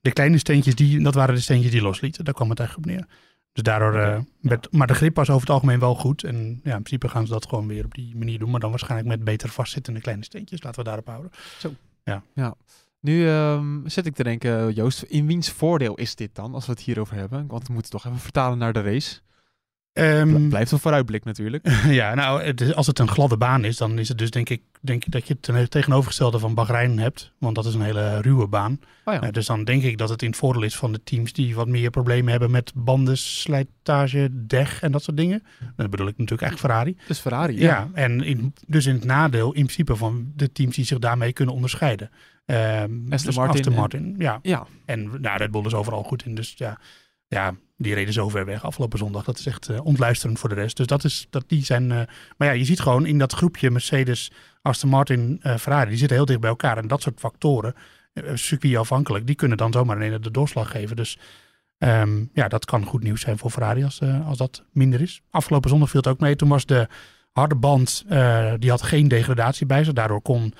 [0.00, 2.24] de kleine steentjes, die, dat waren de steentjes die loslieten.
[2.24, 3.06] Daar kwam het eigenlijk op neer.
[3.52, 6.24] Dus daardoor, eh, werd- maar de grip was over het algemeen wel goed.
[6.24, 8.50] En ja, in principe gaan ze dat gewoon weer op die manier doen.
[8.50, 10.62] Maar dan waarschijnlijk met beter vastzittende kleine steentjes.
[10.62, 11.30] Laten we daarop houden.
[13.00, 16.72] Nu ehm, zit ik te denken, Joost, in wiens voordeel is dit dan, als we
[16.72, 17.46] het hierover hebben?
[17.46, 19.20] Want we moeten toch even vertalen naar de race.
[19.92, 21.68] Ehm, Blijft een vooruitblik natuurlijk.
[22.00, 24.48] ja, nou, het is- als het een gladde baan is, dan is het dus denk
[24.48, 27.32] ik, denk ik dat je het tegenovergestelde van Bahrein hebt.
[27.38, 28.80] Want dat is een hele ruwe baan.
[29.04, 29.20] Oh ja.
[29.20, 31.54] Eh, dus dan denk ik dat het in het voordeel is van de teams die
[31.54, 35.42] wat meer problemen hebben met banden, slijtage, deg en dat soort dingen.
[35.76, 36.96] Dat bedoel ik natuurlijk echt Ferrari.
[37.06, 40.84] Dus Ferrari, Ja, en in, dus in het nadeel in principe van de teams die
[40.84, 42.10] zich daarmee kunnen onderscheiden.
[42.46, 44.38] Ehm, dus Martin Aston en- Martin, ja.
[44.42, 46.34] Ja, En nou, Red Bull is overal goed in.
[46.34, 46.78] Dus ja,
[47.28, 49.24] ja die reden zo ver weg afgelopen zondag.
[49.24, 50.76] Dat is echt eh, ontluisterend voor de rest.
[50.76, 51.90] Dus dat is, dat die zijn...
[51.90, 52.00] eh,
[52.36, 54.30] maar ja, je ziet gewoon in dat groepje Mercedes,
[54.62, 55.88] Aston Martin, eh, Ferrari.
[55.88, 56.78] Die zitten heel dicht bij elkaar.
[56.78, 57.74] En dat soort factoren,
[58.12, 60.96] eh, circuitafhankelijk, die kunnen dan zomaar ineens de doorslag geven.
[60.96, 61.18] Dus
[61.78, 65.22] ehm, ja, dat kan goed nieuws zijn voor Ferrari als, als dat minder is.
[65.30, 66.36] Afgelopen zondag viel het ook mee.
[66.36, 66.88] Toen was de
[67.32, 68.04] harde band,
[68.58, 69.92] die had geen degradatie bij zich.
[69.92, 70.54] Daardoor kon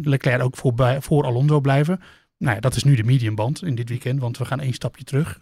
[0.00, 2.00] Leclerc ook voor, voor Alonso blijven.
[2.38, 5.04] Nou ja, dat is nu de mediumband in dit weekend, want we gaan één stapje
[5.04, 5.38] terug.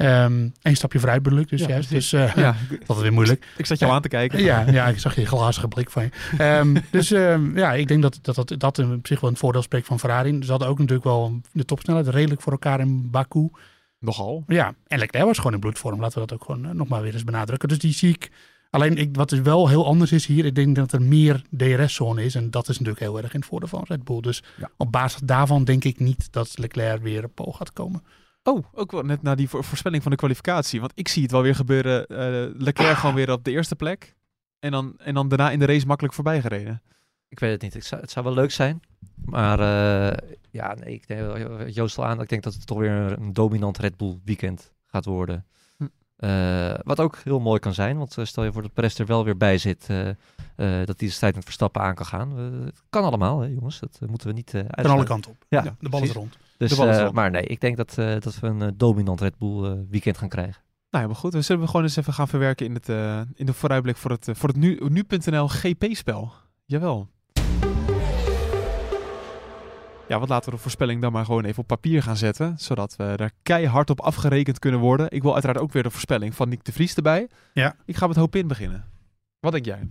[0.00, 1.90] Ehm, één stapje vooruit bedoel ik dus Ja, juist.
[1.90, 2.56] Dus eh, ja.
[2.86, 3.46] dat is weer moeilijk.
[3.56, 4.42] Ik zat jou aan te kijken.
[4.42, 6.10] Ja, ja, ik zag je glazige blik van je.
[6.38, 9.62] Ehm, dus ehm, ja, ik denk dat dat, dat dat in zich wel een voordeel
[9.62, 10.42] spreekt van Ferrari.
[10.42, 13.50] Ze hadden ook natuurlijk wel de topsnelheid redelijk voor elkaar in Baku.
[13.98, 14.44] Nogal.
[14.46, 16.00] Ja, en Leclerc was gewoon in bloedvorm.
[16.00, 17.68] Laten we dat ook gewoon eh, nog maar weer eens benadrukken.
[17.68, 18.30] Dus die zie ik
[18.70, 22.24] Alleen ik, wat is wel heel anders is hier, ik denk dat er meer DRS-zone
[22.24, 22.34] is.
[22.34, 24.20] En dat is natuurlijk heel erg in het voordeel van Red Bull.
[24.20, 24.70] Dus Ja.
[24.76, 28.02] op basis daarvan denk ik niet dat Leclerc weer op pol gaat komen.
[28.50, 30.80] Oh, ook wel net na die voor- voorspelling van de kwalificatie.
[30.80, 32.06] Want ik zie het wel weer gebeuren.
[32.06, 34.14] eh, Leclerc gewoon weer op de eerste plek.
[34.58, 36.82] En dan, en dan daarna in de race makkelijk voorbij gereden.
[37.28, 37.74] Ik weet het niet.
[37.74, 38.80] Ik zou, het zou wel leuk zijn.
[39.24, 40.16] Maar eh,
[40.50, 41.36] ja, nee, ik denk,
[41.74, 42.20] Joost al aan.
[42.20, 45.46] Ik denk dat het toch weer een dominant Red Bull weekend gaat worden.
[45.76, 45.86] Hm.
[46.16, 47.98] Eh, wat ook heel mooi kan zijn.
[47.98, 49.86] Want stel je voor dat Perez er wel weer bij zit.
[49.88, 50.16] eh, eh,
[50.86, 52.36] dat hij de strijd met Verstappen aan kan gaan.
[52.38, 53.80] Het kan allemaal, hè, jongens.
[53.80, 55.44] Dat moeten we niet eh Van alle kanten op.
[55.48, 56.38] Ja, de bal is rond.
[56.68, 59.64] Dus, eh, maar nee, ik denk dat, eh, dat we een eh, dominant Red Bull
[59.64, 60.62] eh, weekend gaan krijgen.
[60.90, 61.32] Nou ja, maar goed.
[61.32, 64.28] We zullen gewoon eens even gaan verwerken in, het, eh, in de vooruitblik voor het,
[64.32, 66.32] voor het nu, nu.nl GP-spel.
[66.64, 67.08] Jawel.
[70.08, 72.58] Ja, wat laten we de voorspelling dan maar gewoon even op papier gaan zetten.
[72.58, 75.10] Zodat we daar keihard op afgerekend kunnen worden.
[75.10, 77.28] Ik wil uiteraard ook weer de voorspelling van Nick de Vries erbij.
[77.52, 77.76] Ja.
[77.84, 78.84] Ik ga met hoop in beginnen.
[79.40, 79.88] Wat denk jij?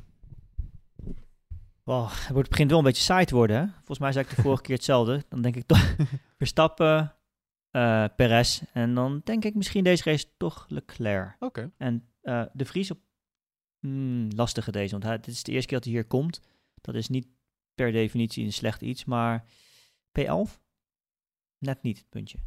[1.89, 3.57] Wow, het wordt- het begint wel een beetje saai te worden.
[3.57, 3.65] Hè?
[3.75, 5.23] Volgens mij zei ik de vorige keer hetzelfde.
[5.29, 5.95] Dan denk ik toch
[6.37, 7.15] Verstappen,
[7.69, 8.61] eh Perez.
[8.73, 11.35] En dan denk ik misschien deze race toch Leclerc.
[11.39, 11.71] Oké.
[11.77, 12.99] En eh, de Vries op
[13.79, 14.91] hmm, lastige deze.
[14.91, 16.41] Want hij, dit is de eerste keer dat hij hier komt.
[16.81, 17.27] Dat is niet
[17.75, 19.05] per definitie een slecht iets.
[19.05, 19.45] Maar
[20.19, 20.59] P11?
[21.57, 22.37] Net niet, puntje.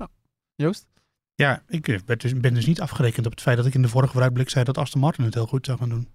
[0.54, 0.88] Joost?
[1.34, 3.82] Ja, ik eh, ben dus, ben dus niet afgerekend op het feit dat ik in
[3.82, 6.10] de vorige vooruitblik zei dat Aston Martin het heel goed zou gaan doen.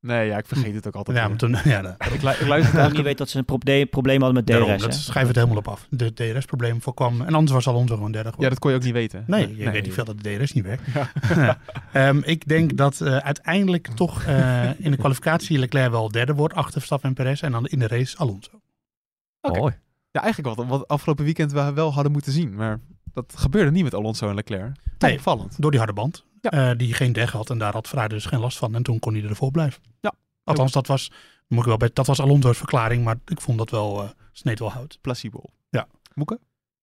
[0.00, 1.16] Nee, ja, ik vergeet het ook altijd.
[1.16, 3.86] Ja, maar toen, ja, ik, lu- ik luister eigenlijk niet weet dat ze een proble-
[3.86, 4.56] probleem hadden met DRS.
[4.56, 4.76] daarom, hè?
[4.78, 5.86] dat schrijf het helemaal op af.
[5.90, 7.20] De DRS-probleem voorkwam.
[7.20, 9.24] En anders was Alonso gewoon derde Ja, dat kon je ook niet weten.
[9.26, 10.82] Nee, je weet niet veel dat de DRS niet werkt.
[11.92, 16.54] Ehm, ik denk dat eh, uiteindelijk toch eh, in de kwalificatie Leclerc wel derde wordt,
[16.54, 17.42] achter Verstappen en Perez.
[17.42, 18.60] En dan in de race Alonso.
[19.40, 19.58] Oké.
[19.58, 19.74] Mooi.
[20.10, 22.54] Ja, eigenlijk wat, wat afgelopen weekend we wel hadden moeten zien.
[22.54, 22.78] Maar
[23.12, 24.74] dat gebeurde niet met Alonso en Leclerc.
[24.98, 25.18] Toch Nee.
[25.18, 25.54] opvallend.
[25.62, 26.24] Door die harde band.
[26.40, 26.50] Ja.
[26.50, 27.50] eh, die geen deg had.
[27.50, 28.74] En daar had Ferrari dus geen last van.
[28.74, 29.82] En toen kon hij ervoor blijven.
[30.00, 30.12] Ja.
[30.44, 31.10] Althans, dat was,
[31.46, 33.04] moet ik wel bij, dat was Alonso's verklaring.
[33.04, 34.98] Maar ik vond dat wel, eh sneed wel hout.
[35.00, 35.42] Placebo.
[35.70, 35.86] Ja.
[36.14, 36.34] Moeke?
[36.34, 36.42] Hij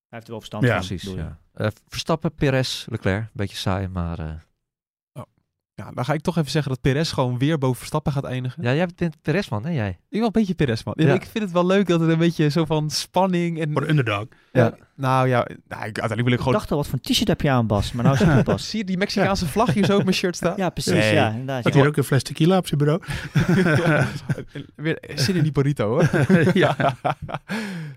[0.09, 0.87] heeft er wel verstand Ja, van.
[0.87, 1.39] Precies, ja.
[1.53, 3.29] Eh, Verstappen, Perez, Leclerc.
[3.33, 4.45] Beetje saai, maar...
[5.77, 8.63] Ja, dan ga ik toch even zeggen dat Perez gewoon weer boven Verstappen gaat eindigen.
[8.63, 9.89] ja, jij bent Perez, man, hè jij?
[9.89, 10.93] Ik ben wel een beetje Perez, man.
[10.97, 11.13] Ja.
[11.13, 13.71] Ik vind het wel leuk dat er een beetje zo van spanning en...
[13.71, 14.25] Voor de underdog.
[14.51, 14.77] Ja.
[14.95, 16.53] Nou ja, nou, ik, uiteindelijk wil ik Ik gewoon...
[16.53, 17.91] dacht al, wat voor een t-shirt heb je aan, Bas?
[17.91, 18.69] Maar nou zie ik het pas.
[18.69, 20.53] Zie je die Mexicaanse vlag hier zo op mijn shirt staan?
[20.57, 20.93] Ja, precies.
[20.93, 21.13] Nee.
[21.13, 21.63] Ja, inderdaad.
[21.63, 21.79] Had ja.
[21.79, 23.01] hier ook een fles tequila op zijn bureau.
[24.75, 26.09] Weer zin in die burrito, hoor.
[26.53, 26.95] ja.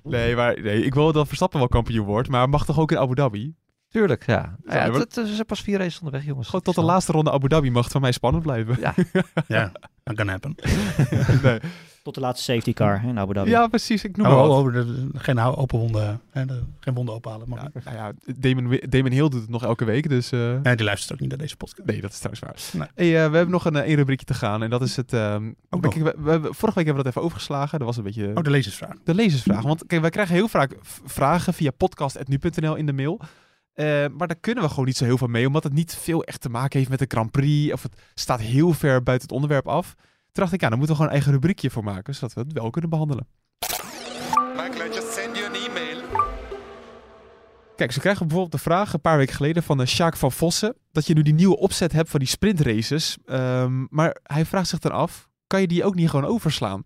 [0.02, 2.98] nee, maar nee, ik wil dat Verstappen wel kampioen wordt, maar mag toch ook in
[2.98, 3.54] Abu Dhabi?
[3.90, 4.56] Tuurlijk, ja.
[4.66, 6.46] Ja, ja, maar- het, het zijn pas vier races onderweg, jongens.
[6.46, 8.76] Gewoon tot de laatste ronde Abu Dhabi mag het van mij spannend blijven.
[8.80, 8.94] Ja,
[9.48, 9.72] ja,
[10.02, 10.54] dat kan happen.
[11.42, 11.58] nee.
[12.02, 13.50] Tot de laatste safety car hè, in Abu Dhabi.
[13.50, 14.04] Ja, precies.
[14.04, 16.20] Ik noem Oh, maar oh, over de, geen open wonden.
[16.30, 17.46] Hè, de- geen wonden ophalen.
[17.50, 17.84] Ja, niet.
[17.84, 20.32] nou ja, Damon, Damon Hill doet het nog elke week, dus...
[20.32, 21.88] eh, Nee, die luistert ook niet naar deze podcast.
[21.88, 22.88] Nee, dat is trouwens waar.
[22.96, 23.12] Nee.
[23.12, 25.12] Hey, eh, we hebben nog een, eh, één rubriekje te gaan en dat is het...
[25.12, 27.78] ehm, Ook kijk, we, vorige week hebben we dat even overgeslagen.
[27.78, 28.94] Dat was een beetje Oh, de lezersvraag.
[29.04, 29.62] de lezersvraag.
[29.62, 33.20] Want kijk, wij krijgen heel vaak vragen via podcast.nu.nl in de mail.
[33.80, 36.24] Eh, maar daar kunnen we gewoon niet zo heel veel mee, omdat het niet veel
[36.24, 37.72] echt te maken heeft met de Grand Prix.
[37.72, 39.94] Of het staat heel ver buiten het onderwerp af.
[39.96, 42.40] Toen dacht ik, ja, dan moeten we gewoon een eigen rubriekje voor maken, zodat we
[42.40, 43.26] het wel kunnen behandelen.
[44.56, 45.98] Michael, I just send you an email.
[47.76, 50.76] Kijk, ze krijgen bijvoorbeeld de vraag een paar weken geleden van de Sjaak van Vossen.
[50.92, 53.18] Dat je nu die nieuwe opzet hebt van die sprintraces.
[53.24, 56.82] Ehm, maar hij vraagt zich dan af, kan je die ook niet gewoon overslaan?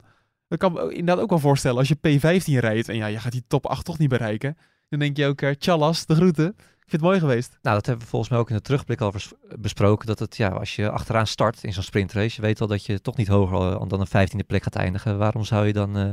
[0.48, 3.32] Ik kan me inderdaad ook wel voorstellen, als je P15 rijdt en ja, je gaat
[3.32, 4.56] die top 8 toch niet bereiken.
[4.88, 6.56] Dan denk je ook, eh, tjallas, de groeten.
[6.84, 7.58] Ik vind het mooi geweest.
[7.62, 9.12] nou dat hebben we volgens mij ook in de terugblik al
[9.58, 10.06] besproken.
[10.06, 13.00] Dat het, ja, als je achteraan start in zo'n sprintrace, je weet al dat je
[13.00, 15.18] toch niet hoger eh, dan een vijftiende plek gaat eindigen.
[15.18, 16.10] Waarom zou je dan, eh,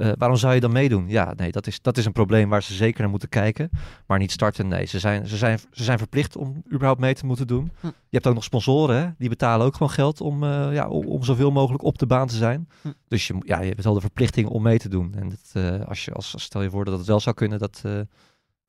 [0.00, 1.08] eh, waarom zou je dan meedoen?
[1.08, 3.70] Ja, nee, dat is, dat is een probleem waar ze zeker naar moeten kijken.
[4.06, 4.86] Maar niet starten, nee.
[4.86, 7.70] Ze zijn, ze zijn, ze zijn verplicht om überhaupt mee te moeten doen.
[7.80, 7.86] Hm.
[7.86, 9.08] Je hebt ook nog sponsoren, hè?
[9.18, 12.26] die betalen ook gewoon geld om, eh, ja, om, om zoveel mogelijk op de baan
[12.26, 12.68] te zijn.
[12.82, 12.88] Hm.
[13.08, 15.14] Dus je, ja, je hebt wel de verplichting om mee te doen.
[15.14, 17.80] En dat, eh, als je, als, stel je voor dat het wel zou kunnen, dat,
[17.84, 18.00] eh,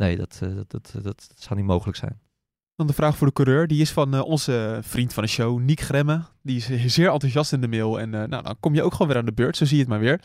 [0.01, 2.19] nee, dat, eh, dat, dat, dat, dat zou niet mogelijk zijn.
[2.81, 3.67] Dan de vraag voor de coureur.
[3.67, 6.21] Die is van eh, onze vriend van de show, Niek Gremme.
[6.43, 7.99] Die is zeer enthousiast in de mail.
[7.99, 9.57] En eh, nou, dan kom je ook gewoon weer aan de beurt.
[9.57, 10.21] Zo zie je het maar weer.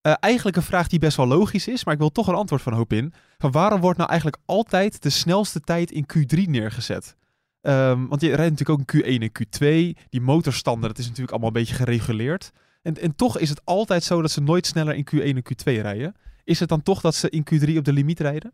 [0.00, 1.84] Eh, eigenlijk een vraag die best wel logisch is.
[1.84, 3.12] Maar ik wil toch een antwoord van hoop in.
[3.38, 7.16] Van waarom wordt nou eigenlijk altijd de snelste tijd in Q3 neergezet?
[7.60, 10.06] Ehm, want je rijdt natuurlijk ook in Q1 en Q2.
[10.08, 12.50] Die motorstanden, dat is natuurlijk allemaal een beetje gereguleerd.
[12.82, 15.80] En, en toch is het altijd zo dat ze nooit sneller in Q1 en Q2
[15.80, 16.14] rijden.
[16.44, 18.52] Is het dan toch dat ze in Q3 op de limiet rijden?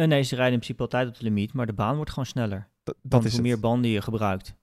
[0.00, 2.26] Eh, nee, ze rijden in principe altijd op de limiet, maar de baan wordt gewoon
[2.26, 2.68] sneller.
[2.82, 3.40] Dat, is hoe het.
[3.40, 4.54] meer banden je gebruikt,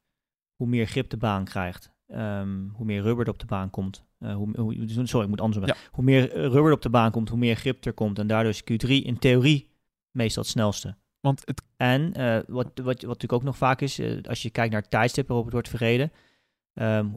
[0.55, 4.05] hoe meer grip de baan krijgt, ehm, hoe meer rubber er op de baan komt.
[4.19, 5.67] Eh, hoe, hoe, sorry, ik moet andersom.
[5.67, 5.75] Ja.
[5.91, 8.19] Hoe meer eh, rubber er op de baan komt, hoe meer grip er komt.
[8.19, 9.69] En daardoor is Q3 in theorie
[10.11, 10.95] meestal het snelste.
[11.19, 14.71] Want het En eh, wat, wat, wat natuurlijk ook nog vaak is, als je kijkt
[14.71, 16.11] naar het tijdstip waarop het wordt verreden.
[16.73, 17.07] ehm,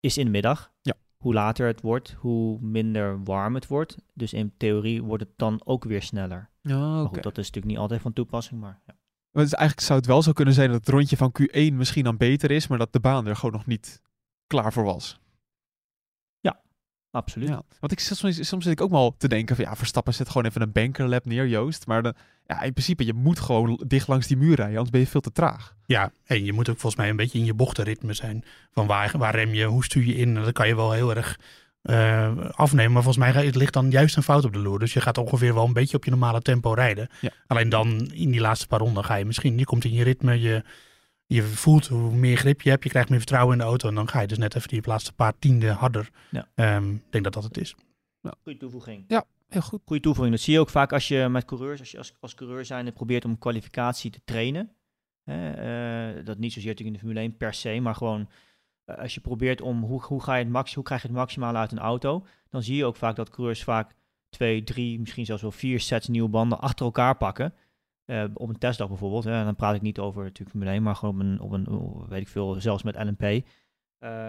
[0.00, 0.72] is in de middag.
[0.80, 0.94] Ja.
[1.22, 3.96] Hoe later het wordt, hoe minder warm het wordt.
[4.14, 6.50] Dus in theorie wordt het dan ook weer sneller.
[7.06, 8.94] Goed, dat is natuurlijk niet altijd van toepassing, maar ja.
[9.30, 11.72] Maar het is eigenlijk zou het wel zo kunnen zijn dat het rondje van Q1
[11.72, 14.02] misschien dan beter is, maar dat de baan er gewoon nog niet
[14.46, 15.20] klaar voor was.
[17.12, 17.48] Absoluut.
[17.48, 20.28] Ja, want ik, soms, soms zit ik ook wel te denken van ja, Verstappen zet
[20.28, 21.86] gewoon even een bankerlap neer, Joost.
[21.86, 22.14] Maar de,
[22.46, 25.20] ja, in principe, je moet gewoon dicht langs die muur rijden, anders ben je veel
[25.20, 25.74] te traag.
[25.86, 28.44] Ja, en je moet ook volgens mij een beetje in je bochtenritme zijn.
[28.72, 30.34] Van waar, waar rem je, hoe stuur je in.
[30.34, 31.38] Dat kan je wel heel erg
[31.82, 32.92] eh, afnemen.
[32.92, 34.78] Maar volgens mij ligt dan juist een fout op de loer.
[34.78, 37.08] Dus je gaat ongeveer wel een beetje op je normale tempo rijden.
[37.20, 37.30] Ja.
[37.46, 40.40] Alleen dan in die laatste paar ronden ga je misschien, je komt in je ritme,
[40.40, 40.64] je,
[41.32, 43.88] je voelt hoe meer grip je hebt, je krijgt meer vertrouwen in de auto.
[43.88, 46.10] En dan ga je dus net even die laatste paar tienden harder.
[46.30, 46.48] Ja.
[46.54, 47.74] Ehm, ik denk dat dat het is.
[48.42, 49.04] Goede toevoeging.
[49.48, 49.80] Heel goed.
[49.84, 50.34] Goede toevoeging.
[50.34, 52.92] Dat zie je ook vaak als je met coureurs, als je als, als coureur zijnde
[52.92, 54.70] probeert om kwalificatie te trainen.
[55.24, 58.28] Hè, eh, dat niet zozeer natuurlijk in de Formule 1 per se, maar gewoon
[58.84, 61.16] eh, als je probeert om hoe, hoe, ga je het max, hoe krijg je het
[61.16, 63.94] maximale uit een auto, dan zie je ook vaak dat coureurs vaak
[64.28, 67.54] twee, drie, misschien zelfs wel vier sets nieuwe banden achter elkaar pakken.
[68.04, 69.24] Eh, op een testdag bijvoorbeeld.
[69.24, 72.00] Hè, en dan praat ik niet over natuurlijk Formule 1, maar gewoon op een, op
[72.00, 73.44] een weet ik veel, zelfs met LMP.
[73.98, 74.28] Eh,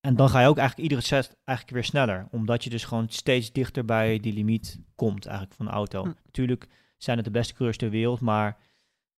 [0.00, 2.28] en dan ga je ook eigenlijk iedere set eigenlijk weer sneller.
[2.30, 6.02] Omdat je dus gewoon steeds dichter bij die limiet komt eigenlijk van de auto.
[6.02, 6.12] Hm.
[6.24, 8.58] Natuurlijk zijn het de beste coureurs ter wereld, maar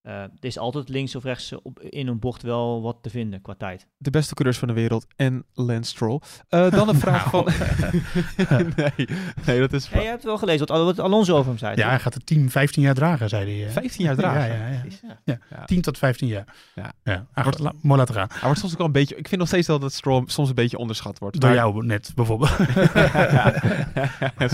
[0.05, 3.42] eh, er is altijd links of rechts op, in een bocht wel wat te vinden
[3.42, 3.86] qua tijd.
[3.96, 6.20] De beste coureurs van de wereld en Lance Stroll.
[6.48, 7.50] Eh, dan een vraag Nou.
[7.52, 7.68] van...
[8.76, 9.09] nee,
[9.46, 11.70] nee, dat is Hey, je hebt wel gelezen wat, Al- wat Alonso over hem zei.
[11.76, 11.90] Ja, toch?
[11.90, 13.66] hij gaat het team 15 jaar dragen, zei hij.
[13.66, 13.72] eh.
[13.72, 14.40] 15 jaar dragen.
[14.48, 15.18] Ja, ja, ja.
[15.24, 15.38] Ja.
[15.50, 15.64] Ja.
[15.64, 16.55] 10 tot 15 jaar.
[16.74, 16.92] Ja.
[17.05, 17.26] ja.
[17.34, 18.28] Ach, Wordt- mooi laten gaan.
[18.32, 19.16] Hij wordt soms ook wel een beetje...
[19.16, 21.40] Ik vind nog steeds wel dat Stroll soms een beetje onderschat wordt.
[21.40, 22.57] Door Maar- jou net bijvoorbeeld.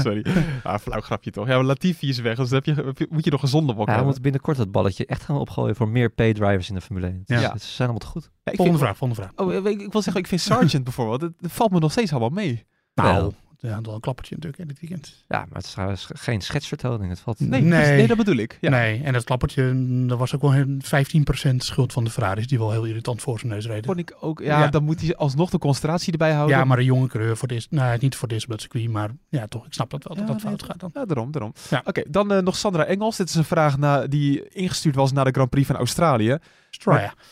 [0.02, 0.24] Sorry.
[0.62, 1.46] Ah, flauw grapje toch.
[1.46, 4.02] Ja, maar Latifi is weg, dus dan heb je, moet je nog een zondebok Ja,
[4.02, 7.22] moeten binnenkort dat balletje echt gaan opgooien voor meer paydrivers in de Formule 1.
[7.24, 7.40] Ja.
[7.40, 7.50] Ja.
[7.58, 8.22] Ze zijn allemaal te goed.
[8.22, 9.46] Ja, ik volgende vind- vraag, volgende vraag.
[9.64, 12.10] Oh, ik, ik wil zeggen, ik vind Sargent bijvoorbeeld, dat, dat valt me nog steeds
[12.10, 12.66] allemaal mee.
[12.94, 15.24] Nou, ja, wel een klappertje natuurlijk in dit weekend.
[15.28, 17.10] Ja, maar het is trouwens geen schetsvertoning.
[17.10, 17.40] Het valt...
[17.40, 18.06] Nee, Nee.
[18.06, 18.58] dat bedoel ik.
[18.60, 18.70] Ja.
[18.70, 22.46] Nee, en dat klappertje, mm, dat was ook wel een 15% schuld van de Ferraris,
[22.46, 23.84] die wel heel irritant voor zijn neus reden.
[23.84, 24.68] Vond ik ook, ja, Ja.
[24.68, 26.56] dan moet hij alsnog de concentratie erbij houden.
[26.56, 29.66] Ja, maar een jonge coureur voor dit, nou niet voor dit circuit, maar ja toch,
[29.66, 30.90] ik snap dat wel, dat Ja, dat fout gaat dan.
[30.94, 31.52] Ja, daarom, daarom.
[31.70, 31.82] Ja.
[31.84, 33.16] Oké, dan eh, nog Sandra Engels.
[33.16, 36.38] Dit is een vraag na, die ingestuurd was naar de Grand Prix van Australië.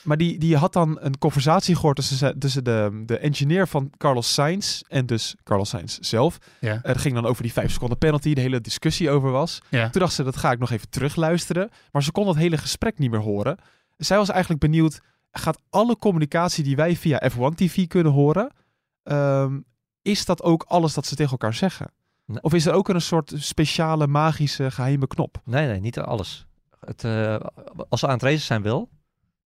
[0.02, 4.34] Maar die, die had dan een conversatie gehoord tussen, tussen de, de engineer van Carlos
[4.34, 6.38] Sainz en dus Carlos Sainz zelf.
[6.60, 6.74] Ja.
[6.74, 9.60] Eh, Het ging dan over die vijf seconden penalty, de hele discussie over was.
[9.68, 9.90] Ja.
[9.90, 11.70] Toen dacht ze, dat ga ik nog even terugluisteren.
[11.92, 13.58] Maar ze kon dat hele gesprek niet meer horen.
[13.96, 18.50] Zij was eigenlijk benieuwd, gaat alle communicatie die wij via F1 TV kunnen horen,
[19.02, 19.58] ehm,
[20.02, 21.90] is dat ook alles dat ze tegen elkaar zeggen?
[22.24, 22.42] Nee.
[22.42, 25.40] Of is er ook een soort speciale, magische, geheime knop?
[25.44, 26.46] Nee, nee, niet alles.
[26.80, 27.36] Het, eh,
[27.88, 28.88] als ze aan het racen zijn wel.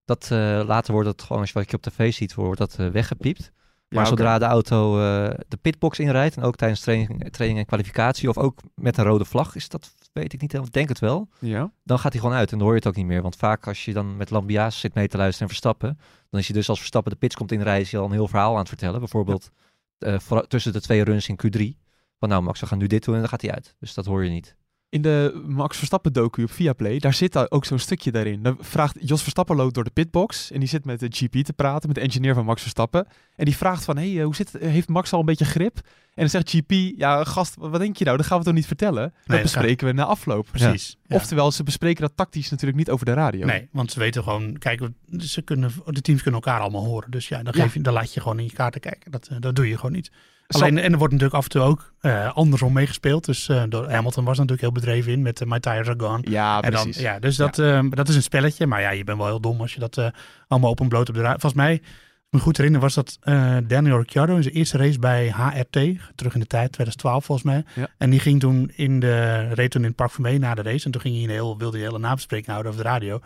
[0.05, 2.77] Dat, eh, later wordt het gewoon, als je wat je op tv ziet, wordt dat
[2.79, 3.53] eh, weggepiept.
[3.89, 7.67] Maar Ja, zodra de auto eh, de pitbox inrijdt, en ook tijdens training, training en
[7.67, 10.89] kwalificatie, of ook met een rode vlag, is dat, weet ik niet helemaal, ik denk
[10.89, 11.29] het wel.
[11.39, 11.73] Ja.
[11.85, 13.23] Dan gaat hij gewoon uit en dan hoor je het ook niet meer.
[13.23, 15.99] Want vaak als je dan met Lambia's zit mee te luisteren en Verstappen,
[16.31, 18.29] dan is hij dus als Verstappen de pits komt inrijden, is hij al een heel
[18.29, 18.99] verhaal aan het vertellen.
[18.99, 19.51] Bijvoorbeeld
[19.99, 21.79] voor- tussen de twee runs in Q3.
[22.19, 23.75] Van nou Max, we gaan nu dit doen en dan gaat hij uit.
[23.79, 24.57] Dus dat hoor je niet.
[24.93, 28.43] In de Max Verstappen docu op Viaplay, daar zit daar ook zo'n stukje daarin.
[28.43, 31.53] Dan vraagt Jos Verstappen loopt door de pitbox en die zit met de GP te
[31.53, 33.07] praten, met de engineer van Max Verstappen.
[33.37, 34.63] En die vraagt van, hey, eh, hoe zit het?
[34.63, 35.77] Heeft Max al een beetje grip?
[35.77, 35.83] En
[36.15, 38.17] dan zegt GP, ja gast, wat denk je nou?
[38.17, 39.03] Dat gaan we toch niet vertellen?
[39.03, 40.47] Dat dat bespreken we na afloop.
[40.51, 40.97] Precies.
[41.07, 41.17] Ja.
[41.17, 43.47] Oftewel, ze bespreken dat tactisch natuurlijk niet over de radio.
[43.47, 47.11] Nee, want ze weten gewoon, kijk, we- ze kunnen, de teams kunnen elkaar allemaal horen.
[47.11, 49.11] Dus ja, dan, geef je, dan laat je gewoon in je kaarten kijken.
[49.11, 50.11] Dat, eh, dat doe je gewoon niet.
[50.53, 53.25] Alleen, en er wordt natuurlijk af en toe ook eh, andersom meegespeeld.
[53.25, 56.31] Dus eh, door Hamilton was natuurlijk heel bedreven in met eh, My Tires Are Gone.
[56.31, 57.03] Ja, en dan, precies.
[57.03, 57.55] ja, dus dat,
[57.91, 58.67] dat is een spelletje.
[58.67, 60.13] Maar ja, je bent wel heel dom als je dat
[60.49, 61.39] allemaal open bloot op de radio.
[61.39, 61.83] Volgens mij,
[62.31, 63.19] me goed herinner, was dat
[63.65, 65.79] Daniel Ricciardo in zijn eerste race bij HRT.
[66.15, 67.65] Terug in de tijd, 2012 volgens mij.
[67.75, 67.89] Ja.
[67.99, 70.63] En die ging toen in de, reed toen in het Park van Mee na de
[70.63, 70.85] race.
[70.85, 73.21] En toen ging hij een heel, wilde hij een hele nabespreking houden over de radio.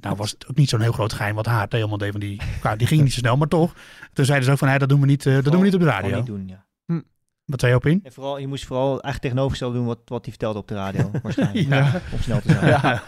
[0.00, 2.12] Nou was het ook niet zo'n heel groot geheim wat HRT allemaal deed.
[2.12, 2.40] Want die,
[2.76, 3.74] die ging niet zo snel, maar toch.
[4.12, 5.74] Toen zeiden ze ook van, nee, dat doen we niet, eh, dat doen we niet
[5.74, 6.16] op de radio.
[6.16, 6.64] niet doen, ja.
[7.44, 8.00] Wat zei je op in?
[8.02, 11.10] En vooral, je moest vooral eigenlijk tegenovergesteld doen wat, wat hij vertelde op de radio,
[11.22, 11.68] waarschijnlijk.
[11.68, 12.00] Ja.
[12.12, 12.66] Om snel te zijn.
[12.66, 13.02] Ja.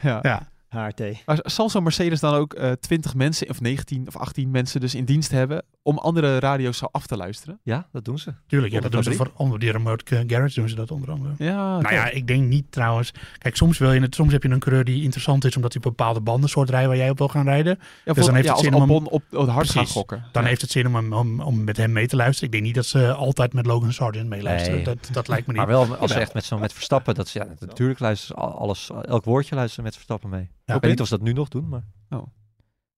[0.00, 0.18] Ja.
[0.22, 0.48] Ja.
[0.68, 1.00] HRT.
[1.26, 4.94] Maar zal zo'n Mercedes dan ook eh 20 mensen, of 19 of 18 mensen dus
[4.94, 7.58] in dienst hebben om andere radio's zo af te luisteren?
[7.62, 8.34] Ja, dat doen ze.
[8.46, 11.10] Tuurlijk, ja, dat doen ze voor onder die remote eh, garage doen ze dat onder
[11.10, 11.34] andere.
[11.38, 13.12] Ja, Nou ja, ik denk niet trouwens.
[13.38, 14.14] Kijk, soms wil je het.
[14.14, 16.96] Soms heb je een coureur die interessant is omdat hij een bepaalde bandensoort rijdt waar
[16.96, 17.78] jij op wil gaan rijden.
[18.04, 19.86] ja, dus dan heeft ja, het zin om hem- Albon op, op het hart gaan
[19.86, 20.24] gokken.
[20.32, 20.48] Dan Ja.
[20.48, 22.44] heeft het zin om, om, om met hem mee te luisteren.
[22.46, 24.74] Ik denk niet dat ze altijd met Logan Sargent meeluisteren.
[24.76, 24.84] Nee.
[24.84, 25.62] Dat, dat lijkt me niet.
[25.62, 28.90] Maar wel als ze echt met zo'n met Verstappen, dat ze, ja, natuurlijk luisteren alles,
[29.02, 30.48] elk woordje luisteren met Verstappen mee.
[30.68, 30.74] Ja.
[30.74, 31.84] Ik weet niet of ze dat nu nog doen, maar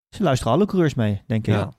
[0.08, 1.54] Ze luisteren alle coureurs mee, denk ik.
[1.54, 1.72] ja.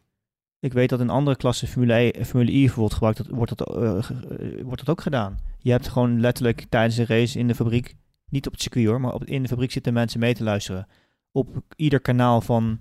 [0.60, 3.76] Ik weet dat in andere klassen, Formule, e, Formule I bijvoorbeeld, gebruikt, dat, wordt, dat,
[3.76, 5.40] eh, eh, wordt dat ook gedaan.
[5.60, 7.96] Je hebt gewoon letterlijk tijdens een race in de fabriek,
[8.30, 10.88] niet op het circuit hoor, maar op, in de fabriek zitten mensen mee te luisteren.
[11.32, 12.80] Op ieder kanaal van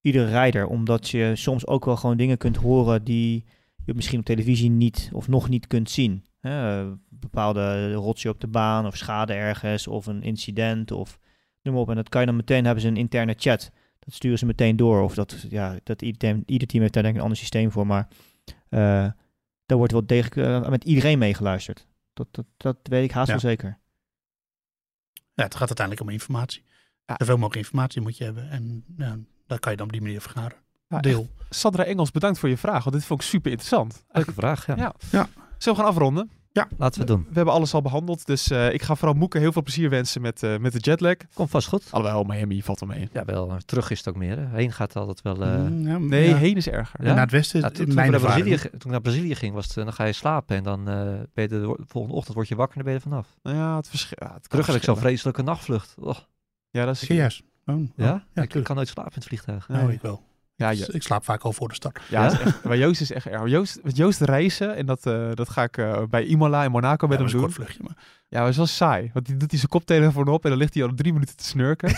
[0.00, 0.66] iedere rijder.
[0.66, 3.44] Omdat je soms ook wel gewoon dingen kunt horen die
[3.84, 6.24] je misschien op televisie niet of nog niet kunt zien.
[6.40, 11.18] Hè, eh, bepaalde rotje op de baan of schade ergens of een incident of
[11.66, 11.90] noem maar op.
[11.90, 13.70] En dat kan je dan meteen, hebben ze een interne chat.
[13.98, 15.02] Dat sturen ze meteen door.
[15.02, 17.70] Of dat, ja, dat ieder, team, ieder team heeft daar denk ik een ander systeem
[17.70, 17.86] voor.
[17.86, 18.08] Maar
[18.68, 18.80] eh,
[19.66, 21.86] daar wordt wel degelijk eh, met iedereen meegeluisterd.
[22.12, 23.32] Dat, dat, dat weet ik haast Ja.
[23.32, 23.78] wel zeker.
[25.34, 26.62] Ja, het gaat uiteindelijk om informatie.
[27.06, 27.14] Ja.
[27.18, 28.50] Zoveel mogelijk informatie moet je hebben.
[28.50, 30.56] En ja, dat kan je dan op die manier vergaren.
[30.88, 31.28] Ja, Deel.
[31.50, 34.04] Sandra Engels, bedankt voor je vraag, want dit vond ik super interessant.
[34.08, 34.76] Leuke vraag, ja.
[34.76, 34.94] Ja.
[35.10, 35.28] Ja.
[35.58, 36.30] Zullen we gaan afronden?
[36.76, 37.26] Laten we het doen.
[37.28, 40.20] We hebben alles al behandeld, dus eh, ik ga vooral Moeke heel veel plezier wensen
[40.20, 41.14] met, eh, met de jetlag.
[41.34, 41.84] Komt vast goed.
[41.90, 43.08] Alhoewel, Miami valt wel mee.
[43.12, 43.56] Ja, wel.
[43.64, 44.38] Terug is het ook meer.
[44.38, 44.46] Hè.
[44.56, 45.42] Heen gaat altijd wel...
[45.42, 46.36] eh, Mm, ja, Nee, ja.
[46.36, 47.04] heen is erger.
[47.04, 47.12] Ja?
[47.14, 48.10] Naar het westen, Ja, is toen, naar.
[48.20, 50.94] Brazilië, toen ik naar Brazilië ging, was het, dan ga je slapen en dan eh,
[51.34, 53.56] ben je de volgende ochtend word je wakker en dan ben je er vanaf.
[53.58, 54.16] Ja, het verschil.
[54.20, 55.94] Ja, het kan Terug heb ik zo'n vreselijke nachtvlucht.
[55.98, 56.16] Oh,
[56.70, 57.00] Ja, dat is...
[57.06, 57.42] Serieus?
[57.66, 58.14] Oh, oh, ja?
[58.34, 58.64] ik tuurlijk.
[58.64, 59.68] kan nooit slapen in het vliegtuig.
[59.68, 60.22] Nou, ik wel.
[60.58, 60.86] Ja, Dus ja.
[60.90, 62.00] Ik slaap vaak al voor de start.
[62.08, 62.30] Ja, Ja?
[62.30, 63.48] het is echt- maar Joost is echt erg.
[63.50, 67.06] Joost, met Joost reizen, en dat, eh, dat ga ik eh, bij Imola in Monaco
[67.06, 67.48] met Ja, hem dat is een doen.
[67.48, 67.82] kort vluchtje.
[67.82, 67.96] Maar.
[68.28, 69.10] Ja, maar het is wel saai.
[69.12, 71.44] Want die doet hij zijn koptelefoon op en dan ligt hij al drie minuten te
[71.44, 71.88] snurken.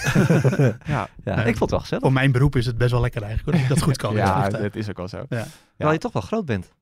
[0.87, 1.47] ja, Ja, Nee.
[1.47, 2.05] ik vond het wel gezellig.
[2.05, 3.51] Voor mijn beroep is het best wel lekker eigenlijk.
[3.51, 4.17] Hoor, dat ik dat goed kan.
[4.17, 5.25] het ja dat is ook wel zo.
[5.29, 6.73] Terwijl je toch wel groot bent.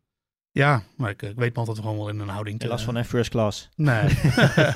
[0.57, 2.69] Ja maar ik, ik weet me altijd gewoon wel in een houding te...
[2.69, 3.69] Last van een first class.
[3.75, 4.03] Nee,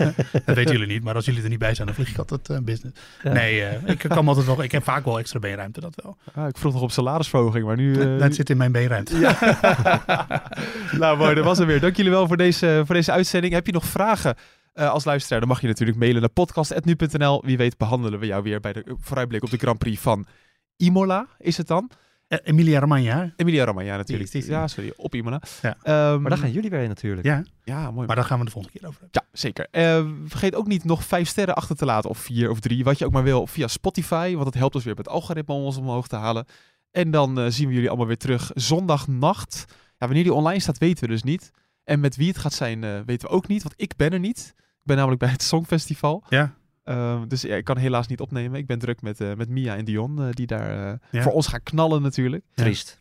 [0.46, 1.02] dat weten jullie niet.
[1.02, 3.00] Maar als jullie er niet bij zijn, dan vlieg ik altijd eh, business.
[3.22, 3.32] Ja.
[3.32, 4.62] Nee, eh, ik kan altijd wel...
[4.62, 6.16] Ik heb vaak wel extra beenruimte, dat wel.
[6.34, 8.00] Ah, ik vroeg nog op salarisverhoging, maar nu...
[8.00, 9.18] eh, dat zit in mijn beenruimte.
[11.00, 11.80] nou mooi, dat was hem weer.
[11.80, 13.52] Dank jullie wel voor deze, voor deze uitzending.
[13.52, 14.34] Heb je nog vragen
[14.72, 15.40] eh, als luisteraar?
[15.40, 17.42] Dan mag je natuurlijk mailen naar podcast.nu.nl.
[17.44, 20.26] Wie weet behandelen we jou weer bij de vooruitblik op de Grand Prix van
[20.76, 21.90] Imola, is het dan?
[22.30, 23.28] Eh, Emilia Romagna, hè?
[23.36, 24.30] Emilia Romagna natuurlijk.
[24.30, 24.54] Die is die.
[24.56, 25.42] Ja, sorry, op Imola.
[25.62, 25.76] Ja.
[25.82, 26.20] Ehm.
[26.20, 27.26] Maar daar gaan jullie weer in natuurlijk.
[27.26, 28.06] Ja, Ja, mooi.
[28.06, 29.20] maar daar gaan we de volgende keer over hebben.
[29.22, 29.66] Ja, zeker.
[29.70, 32.98] Eh, vergeet ook niet nog vijf sterren achter te laten, of vier of drie, wat
[32.98, 35.62] je ook maar wil, via Spotify, want dat helpt ons weer met het algoritme om
[35.62, 36.44] ons omhoog te halen.
[36.90, 39.64] En dan eh, zien we jullie allemaal weer terug zondagnacht.
[39.68, 41.50] Ja, wanneer die online staat, weten we dus niet.
[41.84, 44.18] En met wie het gaat zijn, eh, weten we ook niet, want ik ben er
[44.20, 44.54] niet.
[44.56, 46.24] Ik ben namelijk bij het Songfestival.
[46.28, 46.54] Ja.
[46.82, 48.58] Eh, dus ja, ik kan helaas niet opnemen.
[48.58, 51.22] Ik ben druk met, eh, met Mia en Dion, eh, die daar eh, Ja.
[51.22, 52.44] voor ons gaan knallen natuurlijk.
[52.54, 52.98] Triest.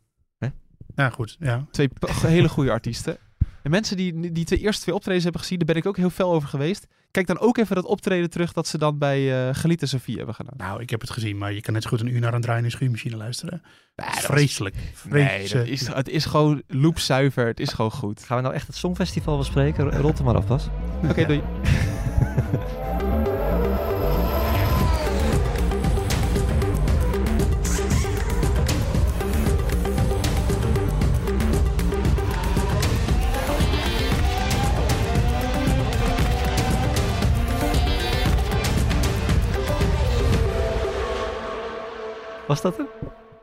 [0.95, 1.35] Ja, goed.
[1.39, 1.65] Ja.
[1.71, 1.89] Twee
[2.21, 3.17] hele goede artiesten.
[3.63, 6.09] En mensen die die twee eerste twee optredens hebben gezien, daar ben ik ook heel
[6.09, 6.87] fel over geweest.
[7.11, 10.17] Kijk dan ook even dat optreden terug dat ze dan bij eh Geliet en Sofie
[10.17, 10.53] hebben gedaan.
[10.57, 12.41] Nou, ik heb het gezien, maar je kan net zo goed een uur naar een
[12.41, 13.61] draaiende schuurmachine luisteren.
[13.95, 14.75] Nee, Dat was- vreselijk.
[15.09, 17.45] Nee, dat is, het is gewoon loopzuiver.
[17.45, 18.23] Het is gewoon goed.
[18.23, 19.91] Gaan we nou echt het Songfestival bespreken?
[19.91, 20.67] Rot er maar af, Bas.
[21.09, 21.41] Oké, doei.
[42.61, 42.87] Was dat hem?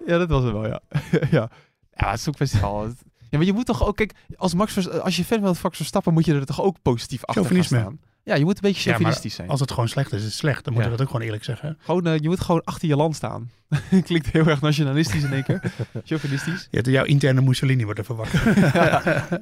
[0.06, 0.80] Ja, dat was het wel, ja.
[1.30, 1.50] ja.
[1.92, 2.82] Ja, het Songfestival.
[2.82, 5.76] het- Ja, maar je moet toch ook, kijk, als, Max als je fan van Max
[5.76, 7.98] Verstappen, moet je er toch ook positief achter gaan staan.
[8.22, 9.48] Ja, je moet een beetje Ja, chauvinistisch zijn.
[9.48, 10.64] Als het gewoon slecht is, is het slecht.
[10.64, 10.96] Dan moeten Ja.
[10.96, 11.76] we dat ook gewoon eerlijk zeggen.
[11.80, 13.50] Gewoon, eh, je moet gewoon achter je land staan.
[14.04, 15.72] Klinkt heel erg nationalistisch in één keer.
[16.04, 16.68] Chauvinistisch.
[16.70, 18.44] Ja, jouw interne Mussolini wordt even wakker.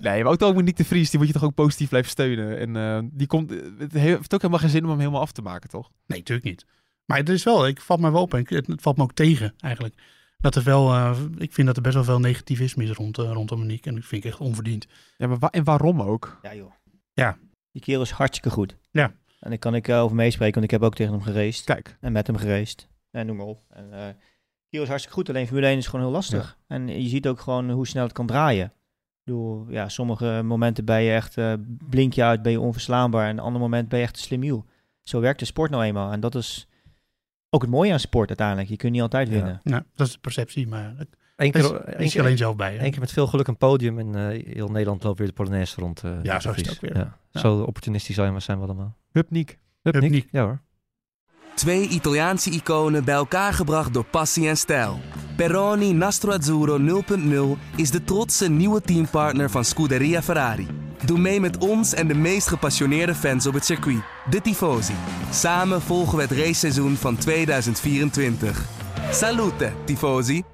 [0.00, 2.10] nee, maar ook toch met Nick de Vries, die moet je toch ook positief blijven
[2.10, 2.58] steunen.
[2.58, 5.42] En eh, die komt, het heeft ook helemaal geen zin om hem helemaal af te
[5.42, 5.90] maken, toch?
[6.06, 6.64] Nee, natuurlijk niet.
[7.04, 9.12] Maar het is wel, ik valt me wel op en ik- het, valt me ook
[9.12, 9.94] tegen eigenlijk.
[10.38, 13.30] Dat er wel, eh, ik vind dat er best wel veel negativisme is rond, eh,
[13.32, 13.88] rondom Monique.
[13.90, 14.86] En dat vind ik echt onverdiend.
[15.16, 16.38] Ja, maar wa- en waarom ook?
[16.42, 16.70] Ja, joh.
[17.12, 17.38] Ja.
[17.72, 18.76] Die kerel is hartstikke goed.
[18.90, 19.12] Ja.
[19.40, 21.64] En daar kan ik eh, over meespreken, want ik heb ook tegen hem geraced.
[21.64, 22.88] Kijk, En met hem geraced.
[23.10, 23.60] En noem maar op.
[23.68, 23.98] En, eh
[24.68, 26.58] kerel is hartstikke goed, alleen Formule 1 is gewoon heel lastig.
[26.66, 28.64] En je ziet ook gewoon hoe snel het kan draaien.
[28.66, 28.72] Ik
[29.24, 31.52] bedoel, ja, sommige momenten ben je echt, eh,
[31.88, 33.24] blink je uit, ben je onverslaanbaar.
[33.28, 34.64] En een ander moment ben je echt een slimiel.
[35.02, 36.12] Zo werkt de sport nou eenmaal.
[36.12, 36.68] En dat is
[37.54, 38.68] ook het mooie aan sport uiteindelijk.
[38.68, 39.34] Je kunt niet altijd Ja.
[39.34, 39.60] winnen.
[39.62, 40.94] Nou, dat is de perceptie, maar
[41.36, 42.72] Eén is, keer, is alleen zelf bij.
[42.74, 42.78] hè?
[42.78, 45.80] één keer met veel geluk een podium en eh, heel Nederland loopt weer de Polonaise
[45.80, 46.02] rond.
[46.04, 46.96] eh, Ja, zo de is het ook weer.
[46.96, 47.18] Ja.
[47.30, 47.40] Ja.
[47.40, 48.96] Zo opportunistisch zijn we, zijn we allemaal.
[49.12, 49.58] Hup Niek.
[49.82, 50.10] Hup, Hup, Nick?
[50.12, 50.28] Nick.
[50.30, 50.60] Ja hoor.
[51.54, 54.98] Twee Italiaanse iconen bij elkaar gebracht door passie en stijl.
[55.36, 57.02] Peroni Nastro Azzurro
[57.58, 60.66] 0.0 is de trotse nieuwe teampartner van Scuderia Ferrari.
[61.06, 64.94] Doe mee met ons en de meest gepassioneerde fans op het circuit, de Tifosi.
[65.30, 68.64] Samen volgen we het raceseizoen van 2024.
[69.10, 70.53] Salute, Tifosi!